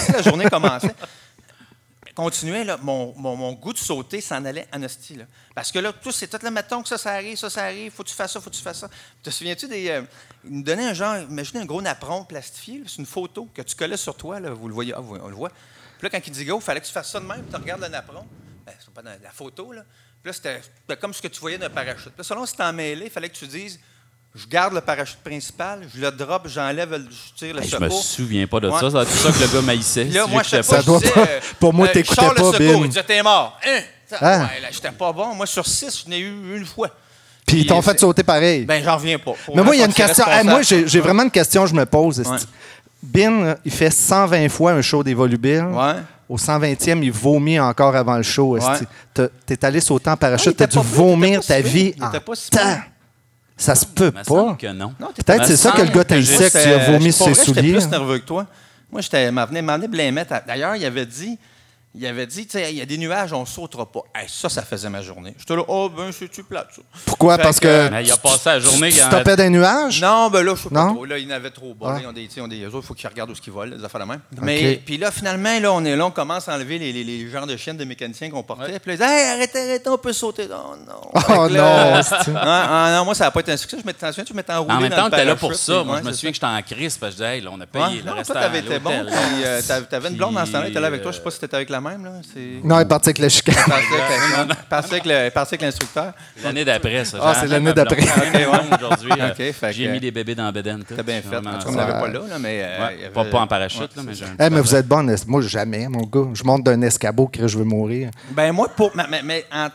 [0.05, 0.93] Si la journée commençait,
[2.15, 5.15] continuait, là, mon, mon, mon goût de sauter s'en allait en hostie.
[5.15, 5.23] Là.
[5.55, 7.91] Parce que là, tout, c'est tout le mettons que ça, ça arrive, ça, ça arrive,
[7.93, 8.89] faut que tu fasses ça, faut que tu fasses ça.
[9.23, 9.89] Te souviens-tu des.
[9.89, 10.01] euh,
[10.43, 13.61] il nous donnait un genre, imaginez un gros napperon plastifié, là, c'est une photo que
[13.61, 15.51] tu collais sur toi, là, vous le voyez, ah, vous- on le voit.
[15.99, 17.55] Puis là, quand il dit go, il fallait que tu fasses ça de même, tu
[17.55, 18.25] regardes le napperon,
[18.65, 19.81] ben, c'est pas dans la photo, là.
[20.23, 22.05] Puis là, c'était comme ce que tu voyais d'un parachute.
[22.09, 23.79] Puis là, selon si t'en mêlé, il fallait que tu dises,
[24.35, 27.77] je garde le parachute principal, je le drop, j'enlève, le- je tire le Hey, je
[27.77, 28.03] me secours.
[28.03, 28.79] souviens pas de Ouais.
[28.79, 28.89] ça.
[29.05, 30.03] C'est tout ça que le gars maïssait.
[30.05, 31.27] Là, si moi, je sais pas, je disais, pas-
[31.59, 32.85] pour moi, euh, t'écoutais Charles le pas, secours.
[32.85, 33.59] Il disait, t'es mort.
[33.65, 33.79] Hein?
[34.21, 34.41] Hein?
[34.43, 35.33] ouais, j'étais pas bon.
[35.35, 36.89] Moi, sur six, je n'ai eu une fois.
[37.45, 38.65] Puis ils t'ont fait sauter pareil.
[38.65, 39.33] Ben, j'en reviens pas.
[39.45, 40.25] Pour Mais moi, il y a une question.
[40.27, 42.19] Hey, moi, j'ai vraiment une question, je me pose.
[42.19, 42.37] Ouais.
[43.01, 45.65] Bin, il fait 120 fois un show des Volubiles.
[45.71, 45.93] Ouais.
[46.27, 48.57] Au 120e, il vomit encore avant le show.
[48.57, 49.25] Ouais.
[49.45, 52.59] T'es allé sauter en Ah, parachute, était t'as dû vomir ta vie en temps.
[53.57, 54.21] Ça se peut pas.
[54.25, 56.13] Peut-être c'est ça que le gars que
[56.51, 57.73] tu as vomi sur pour ses vrai, J'étais souliers.
[57.73, 58.45] plus nerveux que toi.
[58.91, 59.47] Moi, j'étais, m'en.
[60.47, 61.37] D'ailleurs, il avait dit,
[61.95, 64.01] il avait dit, tu sais, il y a des nuages, on ne sautera pas.
[64.15, 65.33] Hey, ça, ça faisait ma journée.
[65.39, 66.81] J'étais là, oh, ben, c'est-tu plate, ça?
[67.05, 67.35] Pourquoi?
[67.37, 68.91] Fait Parce que- que Mais il a passé la journée.
[68.91, 69.99] tu stoppais des nuages?
[69.99, 71.03] Non, ben là, je sais pas trop.
[71.05, 71.87] Là, il y en avait trop bas.
[71.89, 71.93] Ah.
[71.93, 73.41] Là, ils ont des, ils ont des, eux autres, il faut qu'ils regardent où ce
[73.41, 74.19] qu'ils volent, des affaires de même.
[74.41, 77.27] Mais, puis là, finalement, là, on est là, on commence à enlever les, les, les
[77.29, 78.79] genres de chiennes de mécaniciens qu'on portait.
[78.79, 80.47] Puis là, ils disent, hey, arrêtez, arrêtez, on peut sauter.
[80.51, 81.01] Oh non.
[81.29, 83.77] Oh là, non, ah, ah, non, moi, ça n'a pas été un succès.
[83.81, 84.75] Je m'étais, attention, je m'étais enroulé.
[84.75, 85.83] En même dans temps, le tu étais là pour ça.
[85.83, 87.59] Moi, je me souviens que j'étais en crise parce que je disais, hey, là, on
[87.59, 88.91] a payé Non, le restant toi, t'avais été bon.
[88.91, 91.11] euh, t'avais- une blonde dans ce temps-là, là avec toi.
[91.11, 92.03] Je sais pas si t'étais avec la même.
[92.03, 92.11] Là.
[92.33, 92.59] C'est...
[92.63, 93.55] Non, il est parti avec le chicane.
[93.67, 96.13] Elle passait avec- l'instructeur.
[96.43, 97.17] L'année d'après, ça.
[97.21, 98.01] Ah, c'est l'année d'après.
[98.01, 100.83] Aujourd'hui, euh, j'ai mis des bébés dans la bedaine.
[100.83, 100.95] tout.
[100.95, 101.37] T'as bien fait.
[101.37, 102.61] En on n'avait pas là, là, mais.
[102.63, 104.49] euh, Ouais, il y avait- pas, pas en parachute, Ouais, là, mais j'ai un Eh,
[104.49, 105.05] mais vous êtes bon.
[105.27, 106.29] Moi, jamais, mon gars.
[106.33, 108.11] Je monte d'un escabeau que je veux mourir.
[108.31, 109.69] Ben moi, pour, mais, en-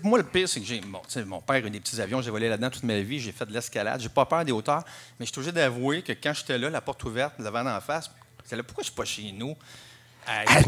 [0.00, 0.80] pour moi, le pire, c'est que j'ai.
[0.80, 3.32] Bon, mon père a eu des petits avions, j'ai volé là-dedans toute ma vie, j'ai
[3.32, 4.82] fait de l'escalade, j'ai pas peur des hauteurs,
[5.20, 7.80] mais je suis obligé d'avouer que quand j'étais là, la porte ouverte, le vent d'en
[7.80, 8.10] face,
[8.44, 9.54] c'est là pourquoi je suis pas chez nous?
[10.26, 10.66] À Ah, la mon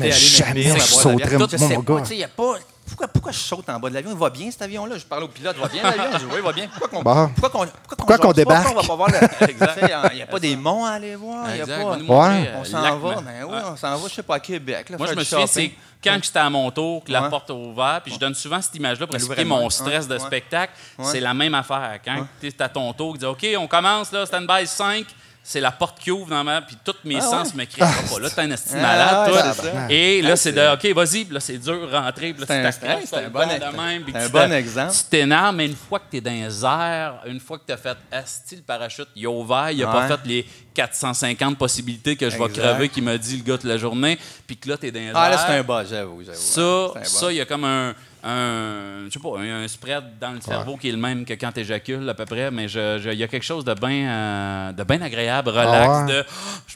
[1.82, 2.02] gars.
[2.10, 2.54] il y a pas.
[2.86, 4.10] pourquoi, pourquoi je saute en bas de l'avion?
[4.12, 4.98] Il va bien, cet avion-là?
[4.98, 6.04] Je parle au pilote, va bien l'avion?
[6.12, 6.68] Je dis, oui, il va bien.
[6.68, 7.28] Pourquoi qu'on Bon.
[7.28, 8.32] pourquoi qu'on- pourquoi Pourquoi qu'on pas?
[8.34, 8.64] débarque?
[8.64, 9.48] Pourquoi On va pas voir le.
[9.48, 10.10] Exact.
[10.12, 11.46] Il n'y a pas des monts à aller voir.
[11.50, 13.60] il y a pas- montrer, euh, On s'en lac, va, mais- mais oui, Ouais.
[13.72, 14.90] on s'en va, je sais pas, à Québec.
[14.90, 17.30] Là, Moi, je me souviens, c'est quand j'étais à mon tour, que la Ouais.
[17.30, 20.18] porte a ouvert, puis je donne souvent cette image-là pour Elle expliquer mon stress de
[20.18, 20.72] spectacle.
[21.02, 21.98] C'est la même affaire.
[22.04, 25.06] Quand tu es à ton tour, tu dis OK, on commence, là, stand-by 5.
[25.46, 26.62] C'est la porte qui ouvre dans ma.
[26.62, 27.56] Puis tous mes Ah sens ouais?
[27.58, 29.86] me crient pas là, t'es un esti Ah, malade, ouais, toi.
[29.90, 31.24] Et là, Ah, c'est de OK, vas-y.
[31.26, 32.32] Puis là, c'est dur de rentrer.
[32.32, 34.04] Puis là, C'est tu un- c'est un t'as bon ex- de même.
[34.10, 34.92] c'est un tu bon exemple.
[34.94, 37.72] Tu t'énerves, mais une fois que tu es dans les airs, une fois que tu
[37.72, 42.16] as fait Asti, le parachute, il a ouvert, il a pas fait les 450 possibilités
[42.16, 44.18] que je vais crever, qu'il m'a dit le gars toute la journée.
[44.46, 45.44] Puis que là, tu es dans les Ah, là, airs.
[45.46, 46.22] c'est un bas, j'avoue.
[46.32, 47.94] ça, il y a comme un,
[48.24, 51.52] un, je sais pas, un, spread dans le cerveau qui est le même que quand
[51.52, 54.82] tu éjacules à peu près, mais il y a quelque chose de bien euh, de
[54.84, 56.12] bien agréable, relax, Ah ouais.
[56.12, 56.24] de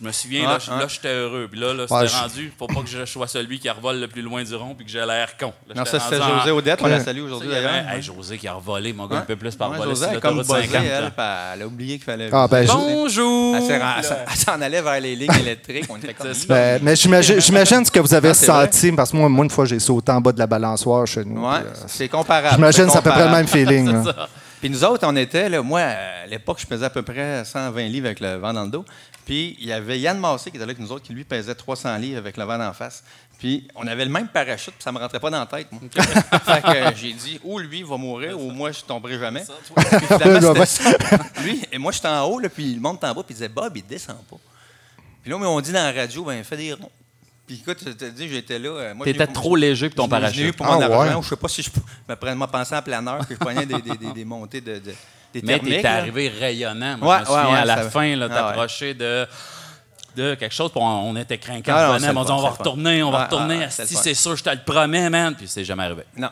[0.00, 0.78] je me souviens, là, Ouais, je- ouais.
[0.78, 1.48] là, j'étais heureux.
[1.50, 3.98] Puis là, là Ouais, c'était je- rendu, faut pas que je sois celui qui revole
[4.00, 5.52] le plus loin du rond puis que j'ai l'air con.
[5.68, 7.88] Là, Non, ça, c'était José Odette, on la salue aujourd'hui d'ailleurs.
[7.92, 10.20] Hey, José qui a revolé, mon gars, un peu plus par Ouais, voler José, elle,
[10.20, 10.74] comme 50.
[10.84, 11.50] elle, là.
[11.54, 12.28] elle a oublié qu'il fallait.
[12.32, 13.56] Ah, ben, Bonjour!
[13.56, 14.02] Elle là-
[14.34, 15.86] s'en- allait vers les lignes électriques.
[15.88, 16.54] On était comme C'est ça.
[16.54, 16.94] Ben, mais
[17.40, 17.40] j'imagine,
[17.84, 20.20] ce que vous avez Ah, senti, parce que moi, moi, une fois, j'ai sauté en
[20.20, 21.40] bas de la balançoire chez nous.
[21.44, 22.54] Ouais, euh, c'est comparable.
[22.54, 23.92] J'imagine que c'est à peu près le même feeling.
[24.60, 27.88] Puis nous autres, on était, là, moi, à l'époque, je pesais à peu près 120
[27.88, 28.84] livres avec le vent dans le dos.
[29.24, 31.54] Puis il y avait Yann Massé qui était là avec nous autres, qui lui pesait
[31.54, 33.04] 300 livres avec le vent en face.
[33.38, 35.80] Puis on avait le même parachute, puis ça me rentrait pas dans la tête, moi.
[35.92, 39.44] fait que euh, j'ai dit, ou lui va mourir, ou moi, je tomberai jamais.
[39.76, 41.18] Puis finalement, c'était.
[41.42, 43.48] Lui, et moi, j'étais en haut, là, puis il monte en bas, puis il disait,
[43.48, 44.38] Bob, il descend pas.
[45.22, 46.90] Puis là, mais on dit dans la radio, ben, fais des ronds.
[47.48, 48.68] Puis écoute, je te dis, j'étais là.
[48.68, 50.56] euh, moi, T'étais trop léger pour ton je l'ai eu parachute.
[50.56, 51.14] pour Ah, mon argent, ouais.
[51.14, 51.70] ou je sais pas si je
[52.08, 54.94] me pensée en planeur, puis je prenais des, des, des, des montées de, de-
[55.32, 55.80] des Mais thermiques.
[55.82, 56.98] t'es arrivé rayonnant.
[56.98, 58.28] Moi, Ouais, je me souviens, ouais, ouais, à la ça- fin, Ah, ouais.
[58.28, 59.26] t'approcher de,
[60.16, 60.70] de quelque chose.
[60.72, 61.62] puis on, on était craquants.
[61.74, 63.58] Ah, on dit, on va retourner, on va Ouais, retourner.
[63.58, 65.34] ouais, Asti, c'est sûr, je te le promets, man.
[65.34, 66.02] Puis c'est jamais arrivé.
[66.16, 66.28] Non,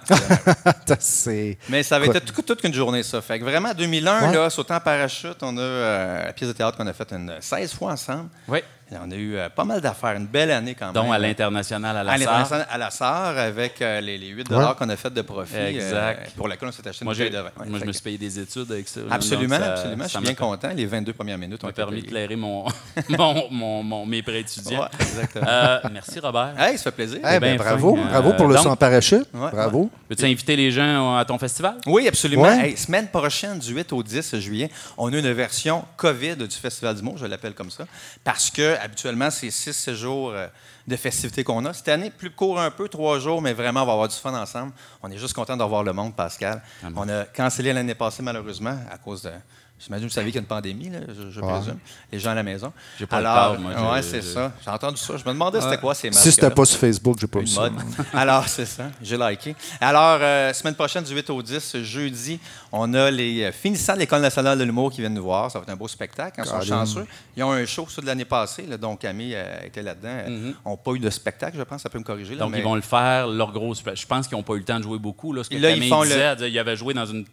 [0.98, 3.20] c'est mais ça avait été toute, toute une journée, ça.
[3.22, 4.34] Fait que vraiment, 2001, Ouais.
[4.34, 7.34] là, sautant en parachute, on a euh, la pièce de théâtre qu'on a faite une
[7.40, 8.28] 16 fois ensemble.
[8.48, 8.60] Oui.
[8.92, 10.94] Et on a eu euh, pas mal d'affaires, une belle année quand même.
[10.94, 12.26] Dont à l'international, à la À SAR.
[12.26, 14.64] l'international, à la SAR, avec euh, les, les 8 Ouais.
[14.78, 15.56] qu'on a fait de profit.
[15.56, 16.20] Exact.
[16.20, 17.50] euh, pour laquelle on s'est acheté une Moi, j'ai- bouteille de vin.
[17.64, 19.00] Ouais, moi, je me suis payé des études avec ça.
[19.10, 20.04] Absolument, Donc, ça- absolument.
[20.04, 20.68] Je suis bien content.
[20.76, 22.64] Les 22 premières minutes ont permis d'éclairer mon,
[23.08, 24.82] mon, mon, mon- mes prêts étudiants.
[24.82, 25.46] Ouais, exactement.
[25.48, 26.54] Euh, merci, Robert.
[26.56, 27.18] Hey, ça fait plaisir.
[27.22, 28.04] Eh ben, bien bravo, fin.
[28.04, 29.26] bravo pour le Euh, son en donc- parachute.
[29.34, 29.90] Ouais, bravo.
[30.08, 31.74] Peux-tu inviter les gens à ton festival?
[31.86, 32.46] Oui, absolument.
[32.48, 36.94] Hey, semaine prochaine, du 8 au 10 juillet, on a une version COVID du Festival
[36.94, 37.84] du Mot, je l'appelle comme ça,
[38.22, 40.46] parce que habituellement, c'est 6 jours euh,
[40.86, 41.72] de festivités qu'on a.
[41.72, 44.34] Cette année, plus court un peu, trois jours, mais vraiment, on va avoir du fun
[44.34, 44.72] ensemble.
[45.02, 46.62] On est juste content de revoir le monde, Pascal.
[46.94, 49.32] On a cancellé l'année passée, malheureusement, à cause de.
[49.78, 51.52] J'imagine que vous savez qu'il y a une pandémie, là, je, je Ouais.
[51.52, 51.76] présume.
[52.10, 52.72] Les gens à la maison.
[52.98, 54.52] J'ai pas le Alors, cadre, moi, ouais, c'est ça.
[54.64, 55.16] J'ai entendu ça.
[55.18, 56.22] Je me demandais c'était quoi ces masques.
[56.22, 57.68] Si c'était pas sur Facebook, j'ai pas vu ça.
[58.14, 58.84] Alors, c'est ça.
[59.02, 59.54] J'ai liké.
[59.80, 62.40] Alors, euh, semaine prochaine, du 8 au 10, jeudi,
[62.72, 65.50] on a les euh, finissants de l'École nationale de l'humour qui viennent nous voir.
[65.50, 66.40] Ça va être un beau spectacle.
[66.42, 67.06] Ils sont chanceux.
[67.36, 70.22] Ils ont un show ça, de l'année passée, là, donc Camille euh, était là-dedans.
[70.26, 71.82] Ils n'ont pas eu de spectacle, je pense.
[71.82, 72.34] Ça peut me corriger.
[72.34, 72.40] là, Mhm.
[72.46, 73.74] Donc, mais- ils vont le faire, leur gros.
[73.74, 75.34] Je pense qu'ils n'ont pas eu le temps de jouer beaucoup.
[75.34, 77.26] Là, ce que Là, ils Camille font le- disait, disait, ils avaient joué dans une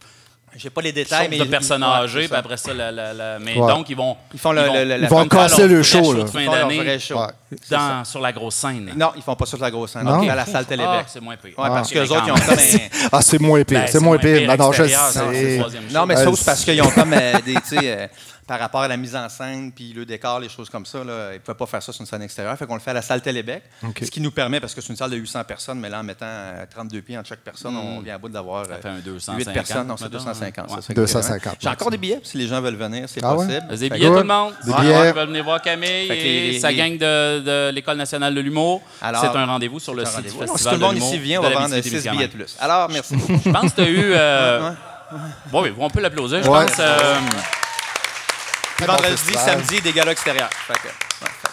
[0.56, 3.40] J'ai pas les détails, mais de ils- personnes âgées, puis après ça, la, la- la-
[3.40, 3.68] mais Ouais.
[3.74, 4.16] donc, ils vont.
[4.34, 6.26] Ils font le- le- le- la- Ils vont casser le show, de Ils là.
[6.28, 7.20] fin font leur d'année vrai show.
[7.20, 7.28] Ouais.
[7.70, 8.92] Dans- sur la grosse scène.
[8.96, 10.04] Non, ils font pas ça sur la grosse scène.
[10.04, 10.28] Non?
[10.30, 10.90] À la salle Télébec.
[11.02, 11.58] Ah, c'est moins pire.
[11.58, 12.76] Ouais, parce Ok, que les autres, ils ont quand comme même.
[13.04, 13.08] un.
[13.12, 13.80] Ah, c'est moins pire.
[13.82, 14.48] Ben, c'est moins pire.
[14.48, 14.84] Non, non, je
[15.60, 15.94] troisième show.
[15.94, 18.08] Non, mais Euh, c'est parce qu'ils ont comme euh, des, tu sais, euh,
[18.46, 21.30] par rapport à la mise en scène, puis le décor, les choses comme ça, là,
[21.32, 22.58] ils ne pouvaient pas faire ça sur une scène extérieure.
[22.58, 23.64] Fait qu'on le fait à la salle Télébec.
[24.02, 26.04] Ce qui nous permet, parce que c'est une salle de 800 personnes, mais là, en
[26.04, 28.96] mettant euh, 32 pieds entre chaque personne, on vient à bout d'avoir Ça fait un
[28.98, 29.88] 8 250, personnes.
[29.88, 30.70] Non, c'est mettons, 250.
[30.72, 30.76] ouais.
[30.82, 31.56] c'est ça, 250, exactement.
[31.62, 33.46] J'ai encore des billets, si les gens veulent venir, c'est Ah ouais?
[33.48, 33.78] possible.
[33.78, 34.54] Des billets, tout le monde?
[34.66, 34.90] Des billets.
[35.00, 36.24] ouais, Ils veulent venir voir Camille Fait que
[36.56, 38.82] et sa gang de, de l'École nationale de l'humour.
[39.00, 41.44] C'est un rendez-vous sur le site du Festival Si tout le monde ici vient, on
[41.44, 42.14] va vendre l'Abitibi-Témiscamingue.
[42.14, 42.56] 6 billets de plus.
[42.60, 43.42] Alors, merci beaucoup.
[43.46, 44.04] Je pense que tu as eu.
[44.14, 44.72] euh,
[45.52, 46.42] bon, oui, on peut l'applaudir.
[46.42, 46.72] Je pense.
[46.80, 47.16] euh,
[48.86, 50.50] vendredi, samedi, des galas extérieurs.
[50.68, 51.53] Fait que, ouais, fait que-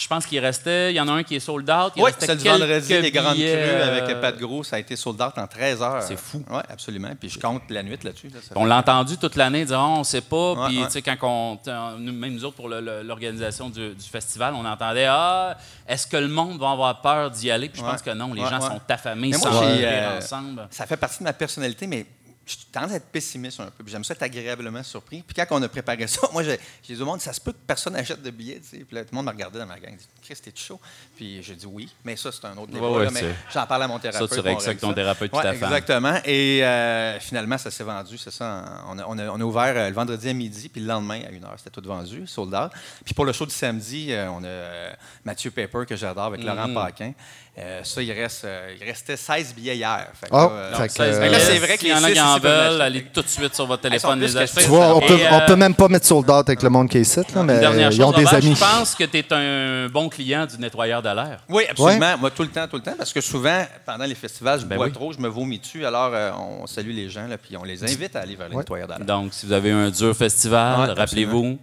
[0.00, 0.92] je pense qu'il restait.
[0.92, 1.92] Il y en a un qui est sold out.
[1.96, 4.96] Il Oui, c'est le vendredi, les grandes crues euh, avec Pat Gros, ça a été
[4.96, 6.02] sold out en 13 heures.
[6.02, 6.42] C'est fou.
[6.50, 7.10] Oui, absolument.
[7.18, 8.28] Puis je compte la nuit là-dessus.
[8.28, 10.52] là, On l'a entendu toute l'année dire oh, on sait pas.
[10.54, 10.86] Ouais, Puis, ouais.
[10.86, 11.58] tu sais, quand on.
[11.98, 16.58] Même nous autres, pour l'organisation du, du festival, on entendait Ah, est-ce que le monde
[16.58, 17.92] va avoir peur d'y aller Puis je Ouais.
[17.92, 18.32] pense que non.
[18.32, 20.66] Les gens sont affamés, ils rire euh, ensemble.
[20.70, 22.06] Ça fait partie de ma personnalité, mais
[22.50, 23.84] je tendance à être pessimiste un peu.
[23.86, 25.22] J'aime ça être agréablement surpris.
[25.22, 26.58] Puis quand on a préparé ça, moi, j'ai
[26.88, 28.60] dit au monde, ça se peut que personne n'achète de billets.
[28.70, 29.96] Puis là, tout le monde m'a regardé dans ma gang.
[29.96, 30.80] Dit, Chris, t'es chaud?
[31.16, 31.88] Puis j'ai dit oui.
[32.04, 32.90] Mais ça, c'est un autre débat.
[32.90, 34.28] Ouais, ouais, j'en parle à mon thérapeute.
[34.28, 35.64] Ça, tu règles ça avec ton thérapeute Ouais, ta femme.
[35.72, 36.16] Exactement.
[36.24, 38.18] Et euh, finalement, ça s'est vendu.
[38.18, 38.82] C'est ça.
[38.88, 41.20] On a, on a- on a ouvert euh, le vendredi à midi, puis le lendemain
[41.22, 41.58] à 1h.
[41.58, 42.72] C'était tout vendu, sold out.
[43.04, 46.68] Puis pour le show du samedi, euh, on a Mathieu Pepper, que j'adore, avec Laurent
[46.68, 46.74] Mhm.
[46.74, 47.12] Paquin.
[47.58, 50.06] Euh, ça, il, reste, euh, il restait 16 billets hier.
[50.14, 52.12] Fait que Oh, là, euh, fait que, 16 Mais là, c'est vrai que s'il y
[52.14, 54.62] les en veulent, allez tout de suite sur votre téléphone les acheter.
[54.62, 56.88] Tu vois, on peut, on euh, peut même pas mettre sold out avec le monde
[56.88, 58.54] qui est ici, là, mais chose, ils ont des Robert, amis.
[58.54, 61.40] je pense que tu es un bon client du nettoyeur de l'air.
[61.48, 62.16] Oui, absolument.
[62.18, 62.94] Moi, tout le temps, tout le temps.
[62.96, 64.92] Parce que souvent, pendant les festivals, je Ben bois oui.
[64.92, 65.84] trop, je me vomis dessus.
[65.84, 68.54] Alors, euh, on salue les gens, là, puis on les invite à aller vers les
[68.54, 68.62] Ouais.
[68.62, 69.00] nettoyeurs d'air.
[69.00, 71.58] Donc, si vous avez un dur festival, Ouais, rappelez-vous,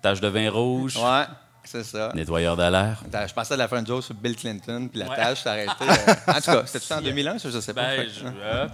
[0.00, 1.24] tache de vin rouge, Ouais,
[1.64, 2.10] c'est ça.
[2.14, 3.02] nettoyeur de l'air.
[3.06, 5.48] Attends, Je pensais à la fin de joke sur Bill Clinton, puis la tâche s'est
[5.48, 5.70] arrêtée.
[5.82, 6.12] euh.
[6.30, 7.82] En tout cas, c'était ça en 2001, ça, je sais pas.
[7.82, 8.34] Ben, que, je, hein.
[8.42, 8.66] euh,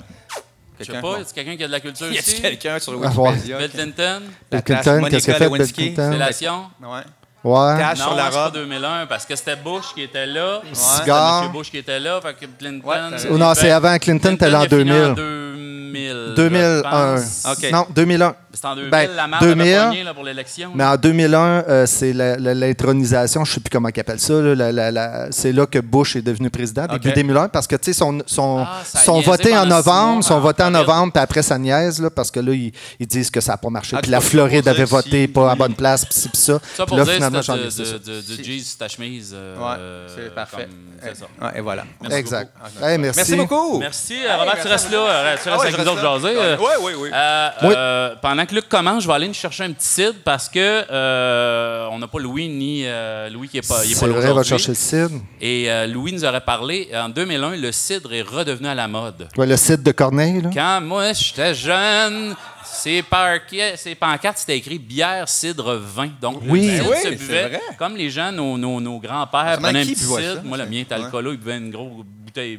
[0.78, 2.40] je sais Quelqu'un- pas, est-ce quelqu'un qui a de la culture Y a ici?
[2.40, 2.98] quelqu'un sur.
[2.98, 3.58] Wikipédia?
[3.58, 4.22] Bill Clinton?
[4.50, 5.72] Bill Clinton, qu'est-ce qu'il a fait, Bill?
[5.72, 6.12] Clinton?
[6.12, 6.64] Fellation?
[6.82, 7.00] Ouais.
[7.42, 7.78] Ouais.
[7.78, 8.54] Cash Non, sur la c'est pas robe.
[8.54, 10.58] 2001, parce que c'était Bush qui était là.
[10.58, 11.42] Ouais, Cigare.
[11.44, 11.52] c'était.
[11.56, 12.86] Bush qui était là, fait que Clinton...
[12.86, 12.96] Ouais,
[13.30, 15.02] Oh non, c'est avant Clinton, t'es là en il a fini 2000.
[15.04, 15.89] en 2000.
[15.92, 16.76] 2001.
[16.76, 17.44] je pense.
[17.58, 17.70] OK.
[17.72, 18.34] Non, 2001.
[18.52, 20.72] C'est en 2000, Ben, la marde 2000, avait pogné, là, pour l'élection.
[20.74, 21.38] Mais en 2001,
[21.68, 24.34] euh, c'est l'intronisation, je ne sais plus comment ils appellent ça.
[24.34, 27.14] là, la- la- la- c'est là que Bush est devenu président, début OK.
[27.14, 30.62] 2001, parce que, tu sais, sont, sont, Ah, sont votés en novembre, sont en votés
[30.64, 33.52] en novembre, puis après, ça niaise, là, parce que là, ils, ils disent que ça
[33.52, 33.96] n'a pas marché.
[33.96, 36.38] Ah, puis la Floride avait voté si- pas à la bonne place, puis ci, puis
[36.40, 36.54] ça.
[36.76, 37.82] Ça Puis pour là, dire finalement, j'en ai de, ça.
[37.84, 39.32] de, de, de jeans sur ta chemise.
[39.34, 40.68] euh, Ouais, c'est parfait.
[40.68, 41.26] comme- c'est ça.
[41.40, 41.84] Ouais, et voilà.
[42.10, 42.50] Exact.
[42.56, 42.84] beaucoup.
[42.84, 43.18] Hey, merci.
[43.18, 43.78] Merci beaucoup.
[43.78, 44.14] Merci.
[44.26, 44.98] euh, Robert, tu restes là.
[44.98, 46.36] euh, Tu restes Nous autres jaser.
[46.36, 46.56] euh.
[46.58, 47.08] Oui, oui, oui.
[47.12, 47.74] Euh, Oui.
[47.76, 50.84] euh, pendant que Luc commence, je vais aller nous chercher un petit cidre parce que
[50.90, 54.06] euh, on n'a pas Louis ni euh, Louis qui est pas, il est pas C'est
[54.06, 54.48] là vrai, va aujourd'hui.
[54.50, 55.20] chercher le cidre.
[55.40, 59.28] Et euh, Louis nous aurait parlé en 2001, le cidre est redevenu à la mode.
[59.36, 60.50] Ouais, le site de Corneille, là.
[60.52, 66.08] Quand moi j'étais jeune, ces, pancartes c'était écrit bière, cidre, vin.
[66.20, 66.66] Donc Oui.
[66.66, 67.60] le cidre Ben oui, se c'est buvait vrai.
[67.78, 70.18] comme les gens, nos, nos, nos grands-pères prenaient un petit cidre.
[70.20, 70.42] ça?
[70.44, 71.04] Moi, le mien était Ouais.
[71.04, 72.58] alcoolo, il buvait une grosse bouteille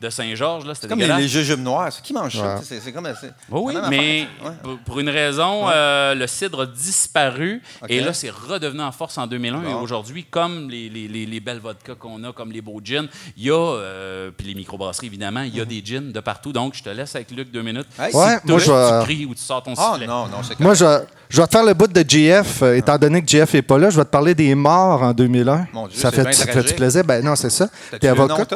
[0.00, 0.64] de Saint-Georges.
[0.66, 1.92] là, C'était Comme les, les jujubes noirs.
[1.92, 2.42] C'est qui mange ça?
[2.56, 2.60] Ouais.
[2.62, 3.08] C'est c'est comme.
[3.20, 4.52] c'est- Oui, mais affaire.
[4.64, 4.76] Ouais.
[4.84, 9.26] pour- une raison, euh, le cidre a disparu et là, c'est redevenu en force en
[9.26, 9.62] 2001.
[9.70, 13.06] Et aujourd'hui, comme les, les, les, les belles vodkas qu'on a, comme les beaux gins,
[13.36, 16.52] il y a, euh, puis les microbrasseries évidemment, il y a des gins de partout.
[16.52, 17.86] Donc, je te laisse avec Luc deux minutes.
[17.98, 20.06] Hey, Si Ouais, tu moi, je vais- tu cries ou tu sors ton Ah sifflet.
[20.06, 20.84] non, non, c'est Moi, je,
[21.28, 22.62] je vais te faire le bout de GF.
[22.62, 25.12] euh, étant donné que GF n'est pas là, je vais te parler des morts en
[25.12, 25.66] 2001.
[25.72, 27.04] Mon Dieu, ça fait, bien ça fait plaisir?
[27.04, 27.68] Ben non, c'est ça.
[28.00, 28.46] T'es avocat?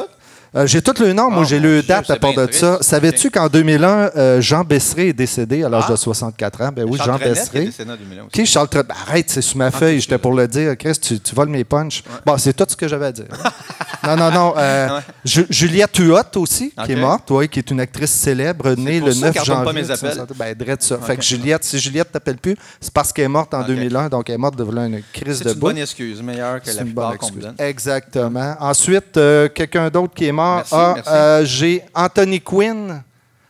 [0.55, 1.31] Euh, J'ai tout le nom.
[1.31, 2.77] Moi, Oh, j'ai le date à c'est part de ça.
[2.81, 5.91] Savais-tu qu'en 2001, euh, Jean Besseret est décédé à l'âge Ah.
[5.93, 6.69] de 64 ans?
[6.75, 7.65] Ben oui, Charles Jean Trenet qui est Besseret.
[7.65, 8.29] décédé en 2001 aussi.
[8.31, 8.83] Qui, Charles Trenet?
[8.87, 9.99] Ben, arrête, c'est sur ma feuille.
[9.99, 10.77] J'étais pour le dire.
[10.77, 12.03] Chris, tu, tu voles mes punchs.
[12.23, 13.25] Bon, c'est tout ce que j'avais à dire.
[14.05, 14.53] non, non, non.
[14.57, 14.99] euh, Ouais.
[15.25, 19.11] Ju- Juliette Huot aussi, qui est morte, oui, qui est une actrice célèbre, née le
[19.11, 19.73] ça 9 qu'elle retourne janvier.
[19.73, 20.09] pas mes appels.
[20.11, 20.37] 1960.
[20.37, 20.97] Ben, drette ça.
[20.99, 23.67] Fait que Juliette, si Juliette t'appelle plus, c'est parce qu'elle est morte en Ok.
[23.67, 25.65] 2001, donc elle est morte de une crise C'est de une bout.
[25.67, 27.29] bonne excuse, meilleure que C'est la une plupart qu'on.
[27.57, 28.55] Exactement.
[28.59, 29.19] Ensuite,
[29.55, 30.42] quelqu'un d'autre qui est mort.
[30.57, 31.09] Merci, Ah, merci.
[31.11, 33.03] euh, J'ai Anthony Quinn.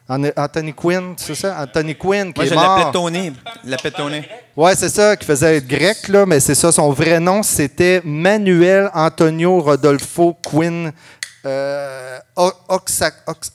[0.09, 1.55] An- Anthony Quinn, c'est ça?
[1.61, 2.77] Anthony Quinn qui Moi, est je mort.
[2.77, 3.33] l'appelais Tony.
[3.63, 4.21] Je l'appelais Tony.
[4.55, 6.71] Ouais, c'est ça, qui faisait être grec, là, mais c'est ça.
[6.73, 10.91] Son vrai nom, c'était Manuel Antonio Rodolfo Quinn.
[11.45, 12.17] Euh,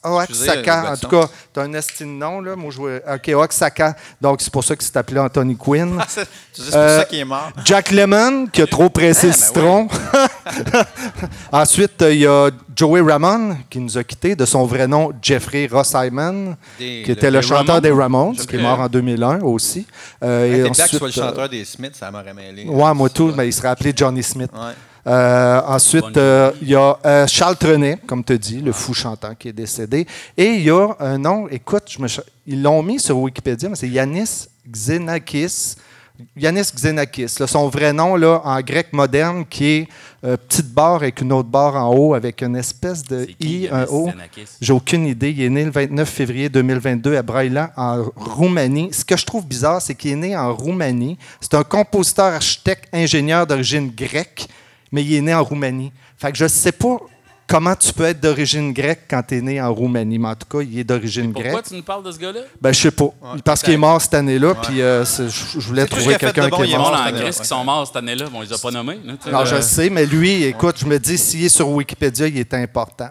[0.05, 2.55] Oaxaca, en tout cas, t'as un estime nom, là.
[2.55, 2.81] Moi, je
[3.15, 3.97] OK, Oaxaca.
[4.21, 5.97] Donc, c'est pour ça qu'il s'est appelé Anthony Quinn.
[6.01, 7.51] Ah, c'est pour Euh, ça qu'il est mort.
[7.65, 9.89] Jack Lemon, qui a trop pressé Ah, le ben citron.
[11.53, 15.13] Ensuite, euh, il y a Joey Ramone, qui nous a quittés, de son vrai nom,
[15.23, 15.95] Jeffrey Ross
[16.79, 19.87] Des- qui était le- chanteur des Ramones, qui est mort en 2001 aussi.
[20.23, 22.67] Euh, et ensuite, soit le euh, chanteur des Smiths, ça m'aurait mêlé.
[22.67, 24.51] Ouais, moi tout, mais il serait appelé Johnny Smith.
[24.53, 24.73] Ouais.
[25.07, 29.35] Euh, ensuite, euh, il y a euh, Charles Trenet, comme tu dis, le fou chantant
[29.35, 30.07] qui est décédé.
[30.37, 33.69] Et il y a un nom, écoute, je me ch- ils l'ont mis sur Wikipédia,
[33.69, 35.77] mais c'est Yanis Xenakis.
[36.37, 39.89] Yanis Xenakis, là, son vrai nom là, en grec moderne, qui est
[40.21, 43.85] petite barre avec une autre barre en haut, avec une espèce de qui, I, un
[43.85, 44.09] O.
[44.61, 45.31] J'ai aucune idée.
[45.31, 48.89] Il est né le 29 février 2022 à Brailan, en Roumanie.
[48.93, 51.17] Ce que je trouve bizarre, c'est qu'il est né en Roumanie.
[51.41, 54.49] C'est un compositeur, architecte, ingénieur d'origine grecque,
[54.93, 55.93] mais il est né en Roumanie.
[56.17, 56.99] Fait que je sais pas
[57.49, 60.47] comment tu peux être d'origine grecque quand tu es né en Roumanie, mais en tout
[60.47, 61.65] cas, il est d'origine Pourquoi grecque.
[61.69, 62.41] tu nous parles de ce gars-là?
[62.61, 63.09] Ben, je sais pas.
[63.43, 66.75] Parce qu'il est mort cette année-là, puis euh, je voulais trouver a quelqu'un qui il
[66.75, 66.93] est mort.
[66.93, 69.01] en cette Grèce année, qui sont morts cette année-là, bon, on les a pas nommés.
[69.33, 72.53] Non, je sais, mais lui, écoute, je me dis, s'il est sur Wikipédia, il est
[72.55, 73.09] important.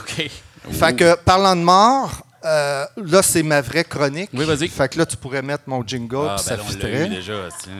[0.00, 0.28] OK.
[0.70, 4.30] Fait que, parlant de mort, euh, là, c'est ma vraie chronique.
[4.32, 4.68] Oui, vas-y.
[4.68, 6.72] Fait que là, tu pourrais mettre mon jingle, Ah, puis ben ça là, on l'a
[6.72, 7.06] fitterait.
[7.06, 7.48] eu déjà.
[7.62, 7.72] tiens.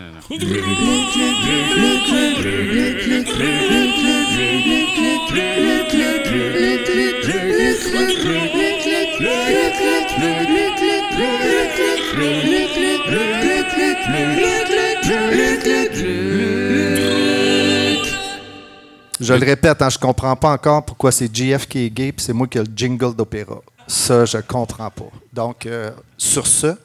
[19.20, 22.24] Je le répète, hein, je comprends pas encore pourquoi c'est GF qui est gay, puis
[22.24, 23.56] c'est moi qui ai le jingle d'opéra.
[23.88, 25.10] Ça, je comprends pas.
[25.32, 26.76] Donc, euh, sur ce,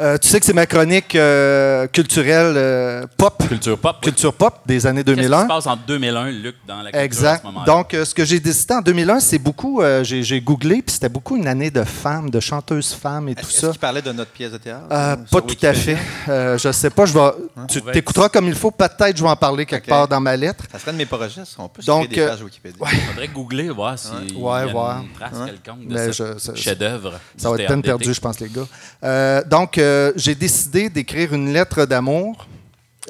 [0.00, 3.96] Euh, tu sais que c'est ma chronique euh, culturelle euh, pop, Culture pop.
[4.00, 4.04] oui.
[4.10, 5.46] culture pop des années Qu'est-ce qui se 2001.
[5.48, 7.44] passe en 2001, Luc, dans la culture à Exact.
[7.44, 7.66] ce?
[7.66, 9.82] Donc, euh, ce que j'ai décidé en 2001, c'est beaucoup.
[9.82, 13.34] euh, j'ai, j'ai googlé, puis c'était beaucoup une année de femmes, de chanteuses femmes et
[13.34, 13.70] tout Est-ce ça.
[13.70, 14.86] qu'il parlait de notre pièce de théâtre?
[14.88, 15.98] Pas tout à fait.
[16.28, 17.04] Euh, je sais pas.
[17.04, 17.30] Je vais.
[17.68, 18.70] tu va t'écouteras comme il faut.
[18.70, 20.62] Peut-être je vais en parler quelque part dans ma lettre.
[20.70, 21.44] Ça serait de mes projets, ça.
[21.58, 22.86] On peut Donc, des pages Wikipédia.
[22.92, 25.00] Il faudrait googler, voir s'il y Ouais, a voir.
[25.02, 27.14] une trace quelconque de Mais ce je- ça- chef-d'œuvre.
[27.36, 29.42] Ça va être peine perdue, je pense, les gars.
[29.42, 32.46] Donc, euh, j'ai décidé d'écrire une lettre d'amour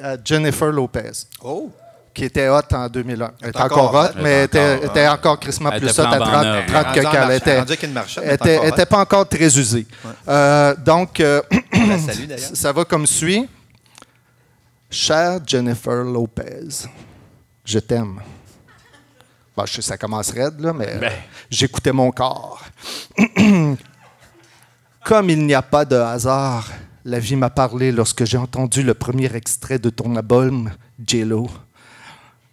[0.01, 1.11] à Jennifer Lopez,
[1.43, 1.71] Oh!
[2.13, 3.31] qui était hot en 2001.
[3.41, 6.09] Elle était encore encore hot, mais elle était, était était encore crissement plus hot à
[6.09, 6.65] flambant 30, neuve.
[6.65, 7.51] 30 Rendu en que elle était.
[8.71, 9.85] encore pas encore très usée.
[10.27, 11.41] Euh, donc, euh,
[12.53, 13.47] ça va comme suit.
[14.89, 16.87] Chère Jennifer Lopez,
[17.63, 18.19] je t'aime.
[19.55, 21.11] Bon, je sais, ça commence raide, là, mais Ben.
[21.49, 22.63] j'écoutais mon corps.
[25.09, 26.69] Comme il n'y a pas de hasard,
[27.03, 30.69] la vie m'a parlé lorsque j'ai entendu le premier extrait de ton album,
[31.03, 31.49] Jello.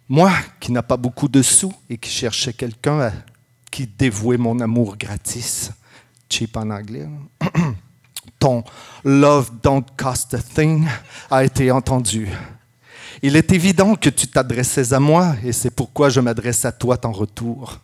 [0.09, 3.11] Moi, qui n'a pas beaucoup de sous et qui cherchais quelqu'un à
[3.69, 5.69] qui dévouait mon amour gratis,
[6.31, 7.51] cheap en anglais, là.
[8.39, 8.63] ton
[9.03, 10.87] Love Don't Cost a Thing
[11.29, 12.27] a été entendu.
[13.21, 16.97] Il est évident que tu t'adressais à moi et c'est pourquoi je m'adresse à toi
[17.05, 17.81] en retour.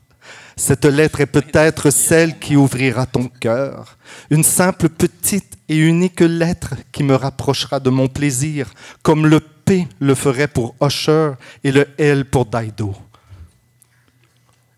[0.55, 3.97] Cette lettre est peut-être celle qui ouvrira ton cœur.
[4.29, 8.71] Une simple petite et unique lettre qui me rapprochera de mon plaisir,
[9.01, 11.31] comme le P le ferait pour Usher
[11.63, 12.95] et le L pour Daido.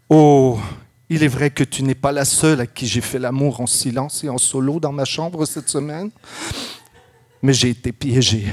[0.09, 0.59] Oh,
[1.09, 3.67] il est vrai que tu n'es pas la seule à qui j'ai fait l'amour en
[3.67, 6.11] silence et en solo dans ma chambre cette semaine.
[7.41, 8.45] Mais j'ai été piégé.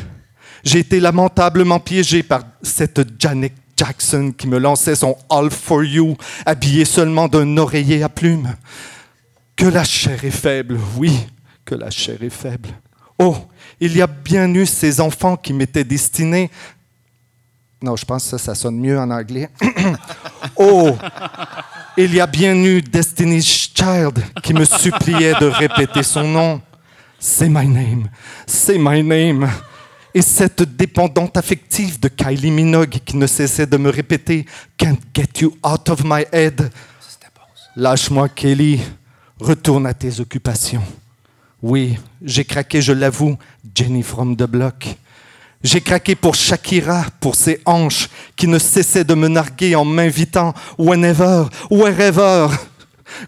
[0.64, 6.16] J'ai été lamentablement piégé par cette Janet Jackson qui me lançait son All for You,
[6.46, 8.54] habillé seulement d'un oreiller à plumes.
[9.56, 11.26] Que la chair est faible, oui,
[11.64, 12.68] que la chair est faible.
[13.18, 13.36] Oh,
[13.80, 16.50] il y a bien eu ces enfants qui m'étaient destinés.
[17.82, 19.50] Non, je pense que ça, ça sonne mieux en anglais.
[20.56, 20.96] oh,
[21.96, 26.60] il y a bien eu Destiny's Child qui me suppliait de répéter son nom.
[27.18, 28.08] C'est my name,
[28.46, 29.48] c'est my name.
[30.14, 34.44] Et cette dépendante affective de Kylie Minogue qui ne cessait de me répéter
[34.76, 36.70] Can't get you out of my head.
[37.76, 38.80] Lâche-moi, Kelly.
[39.40, 40.82] Retourne à tes occupations.
[41.62, 43.38] Oui, j'ai craqué, je l'avoue,
[43.74, 44.96] Jenny from the Block.
[45.62, 50.54] J'ai craqué pour Shakira, pour ses hanches, qui ne cessaient de me narguer en m'invitant
[50.76, 52.48] whenever, wherever.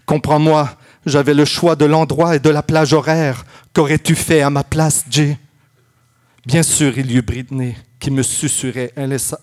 [0.05, 0.69] Comprends-moi,
[1.05, 3.45] j'avais le choix de l'endroit et de la plage horaire.
[3.73, 5.37] Qu'aurais-tu fait à ma place, Jay?
[6.45, 8.93] Bien sûr, il y eut Britney qui me susurrait